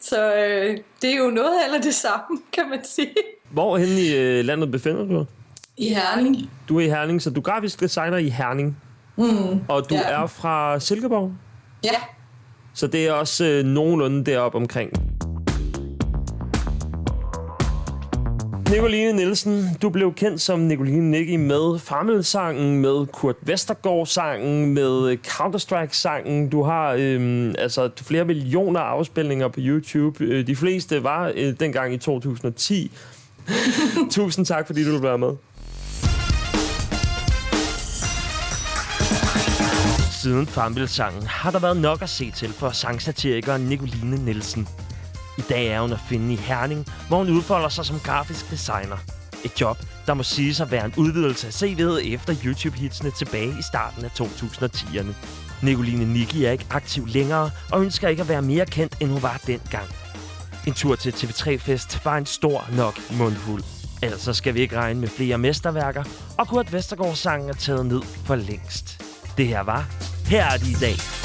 Så 0.00 0.34
øh, 0.34 0.78
det 1.02 1.10
er 1.12 1.16
jo 1.16 1.30
noget 1.30 1.64
eller 1.66 1.80
det 1.80 1.94
samme, 1.94 2.38
kan 2.54 2.68
man 2.70 2.80
sige. 2.84 3.14
Hvor 3.50 3.78
hen 3.78 3.88
i 3.88 4.14
øh, 4.14 4.44
landet 4.44 4.70
befinder 4.70 5.04
du 5.04 5.18
dig? 5.18 5.26
I 5.76 5.88
Herning. 5.88 6.36
Du 6.68 6.76
er 6.80 6.84
i 6.84 6.88
Herning, 6.88 7.22
så 7.22 7.30
du 7.30 7.40
er 7.40 7.44
grafisk 7.44 7.80
designer 7.80 8.16
i 8.16 8.28
Herning. 8.28 8.76
Mm. 9.16 9.60
Og 9.68 9.90
du 9.90 9.94
Ja. 9.94 10.00
er 10.02 10.26
fra 10.26 10.80
Silkeborg? 10.80 11.32
Ja. 11.84 11.90
Så 12.74 12.86
det 12.86 13.06
er 13.08 13.12
også 13.12 13.44
øh, 13.44 13.64
nogenlunde 13.64 14.24
deroppe 14.24 14.56
omkring. 14.58 14.92
Nicoline 18.70 19.12
Nielsen, 19.12 19.76
du 19.82 19.90
blev 19.90 20.14
kendt 20.14 20.40
som 20.40 20.60
Nicoline 20.60 21.10
Nicky 21.10 21.36
med 21.36 21.78
Fammelsangen, 21.78 22.80
med 22.80 23.06
Kurt 23.06 23.36
Vestergaard-sangen, 23.42 24.74
med 24.74 25.16
Counter-Strike-sangen. 25.26 26.48
Du 26.50 26.62
har 26.62 26.96
øhm, 26.98 27.54
altså 27.58 27.90
flere 28.02 28.24
millioner 28.24 28.80
afspilninger 28.80 29.48
på 29.48 29.60
YouTube. 29.62 30.24
Øh, 30.24 30.46
de 30.46 30.56
fleste 30.56 31.02
var 31.04 31.32
øh, 31.34 31.54
dengang 31.60 31.94
i 31.94 31.98
2010. 31.98 32.92
Tusind 34.10 34.46
tak, 34.46 34.66
fordi 34.66 34.84
du 34.84 34.90
ville 34.90 35.02
være 35.02 35.18
med. 35.18 35.32
Siden 40.22 40.46
Farmville-sangen 40.46 41.22
har 41.26 41.50
der 41.50 41.58
været 41.58 41.76
nok 41.76 42.02
at 42.02 42.08
se 42.08 42.30
til 42.30 42.52
for 42.52 42.70
sangsatirikeren 42.70 43.62
Nicoline 43.62 44.24
Nielsen. 44.24 44.68
I 45.40 45.42
dag 45.48 45.66
er 45.66 45.80
hun 45.80 45.92
at 45.92 46.00
finde 46.08 46.32
i 46.32 46.36
Herning, 46.36 46.86
hvor 47.08 47.18
hun 47.18 47.30
udfolder 47.30 47.68
sig 47.68 47.84
som 47.84 48.00
grafisk 48.00 48.50
designer. 48.50 48.96
Et 49.44 49.60
job, 49.60 49.78
der 50.06 50.14
må 50.14 50.22
siges 50.22 50.60
at 50.60 50.70
være 50.70 50.84
en 50.84 50.94
udvidelse 50.96 51.46
af 51.46 51.62
CV'et 51.62 52.14
efter 52.14 52.34
YouTube-hitsene 52.44 53.10
tilbage 53.10 53.48
i 53.58 53.62
starten 53.62 54.04
af 54.04 54.08
2010'erne. 54.20 55.12
Nicoline 55.62 56.12
Niki 56.12 56.44
er 56.44 56.50
ikke 56.50 56.66
aktiv 56.70 57.06
længere 57.06 57.50
og 57.72 57.82
ønsker 57.82 58.08
ikke 58.08 58.22
at 58.22 58.28
være 58.28 58.42
mere 58.42 58.66
kendt, 58.66 58.96
end 59.00 59.10
hun 59.10 59.22
var 59.22 59.40
dengang. 59.46 59.88
En 60.66 60.74
tur 60.74 60.94
til 60.94 61.10
TV3-fest 61.10 62.04
var 62.04 62.18
en 62.18 62.26
stor 62.26 62.64
nok 62.76 62.98
mundfuld. 63.18 63.62
Ellers 64.02 64.20
så 64.20 64.32
skal 64.32 64.54
vi 64.54 64.60
ikke 64.60 64.76
regne 64.76 65.00
med 65.00 65.08
flere 65.08 65.38
mesterværker, 65.38 66.04
og 66.38 66.48
Kurt 66.48 66.72
Vestergaard 66.72 67.14
sangen 67.14 67.48
er 67.48 67.54
taget 67.54 67.86
ned 67.86 68.02
for 68.24 68.34
længst. 68.34 69.02
Det 69.36 69.46
her 69.46 69.60
var 69.60 69.86
Her 70.26 70.44
er 70.44 70.56
de 70.56 70.70
i 70.70 70.76
dag 70.80 71.19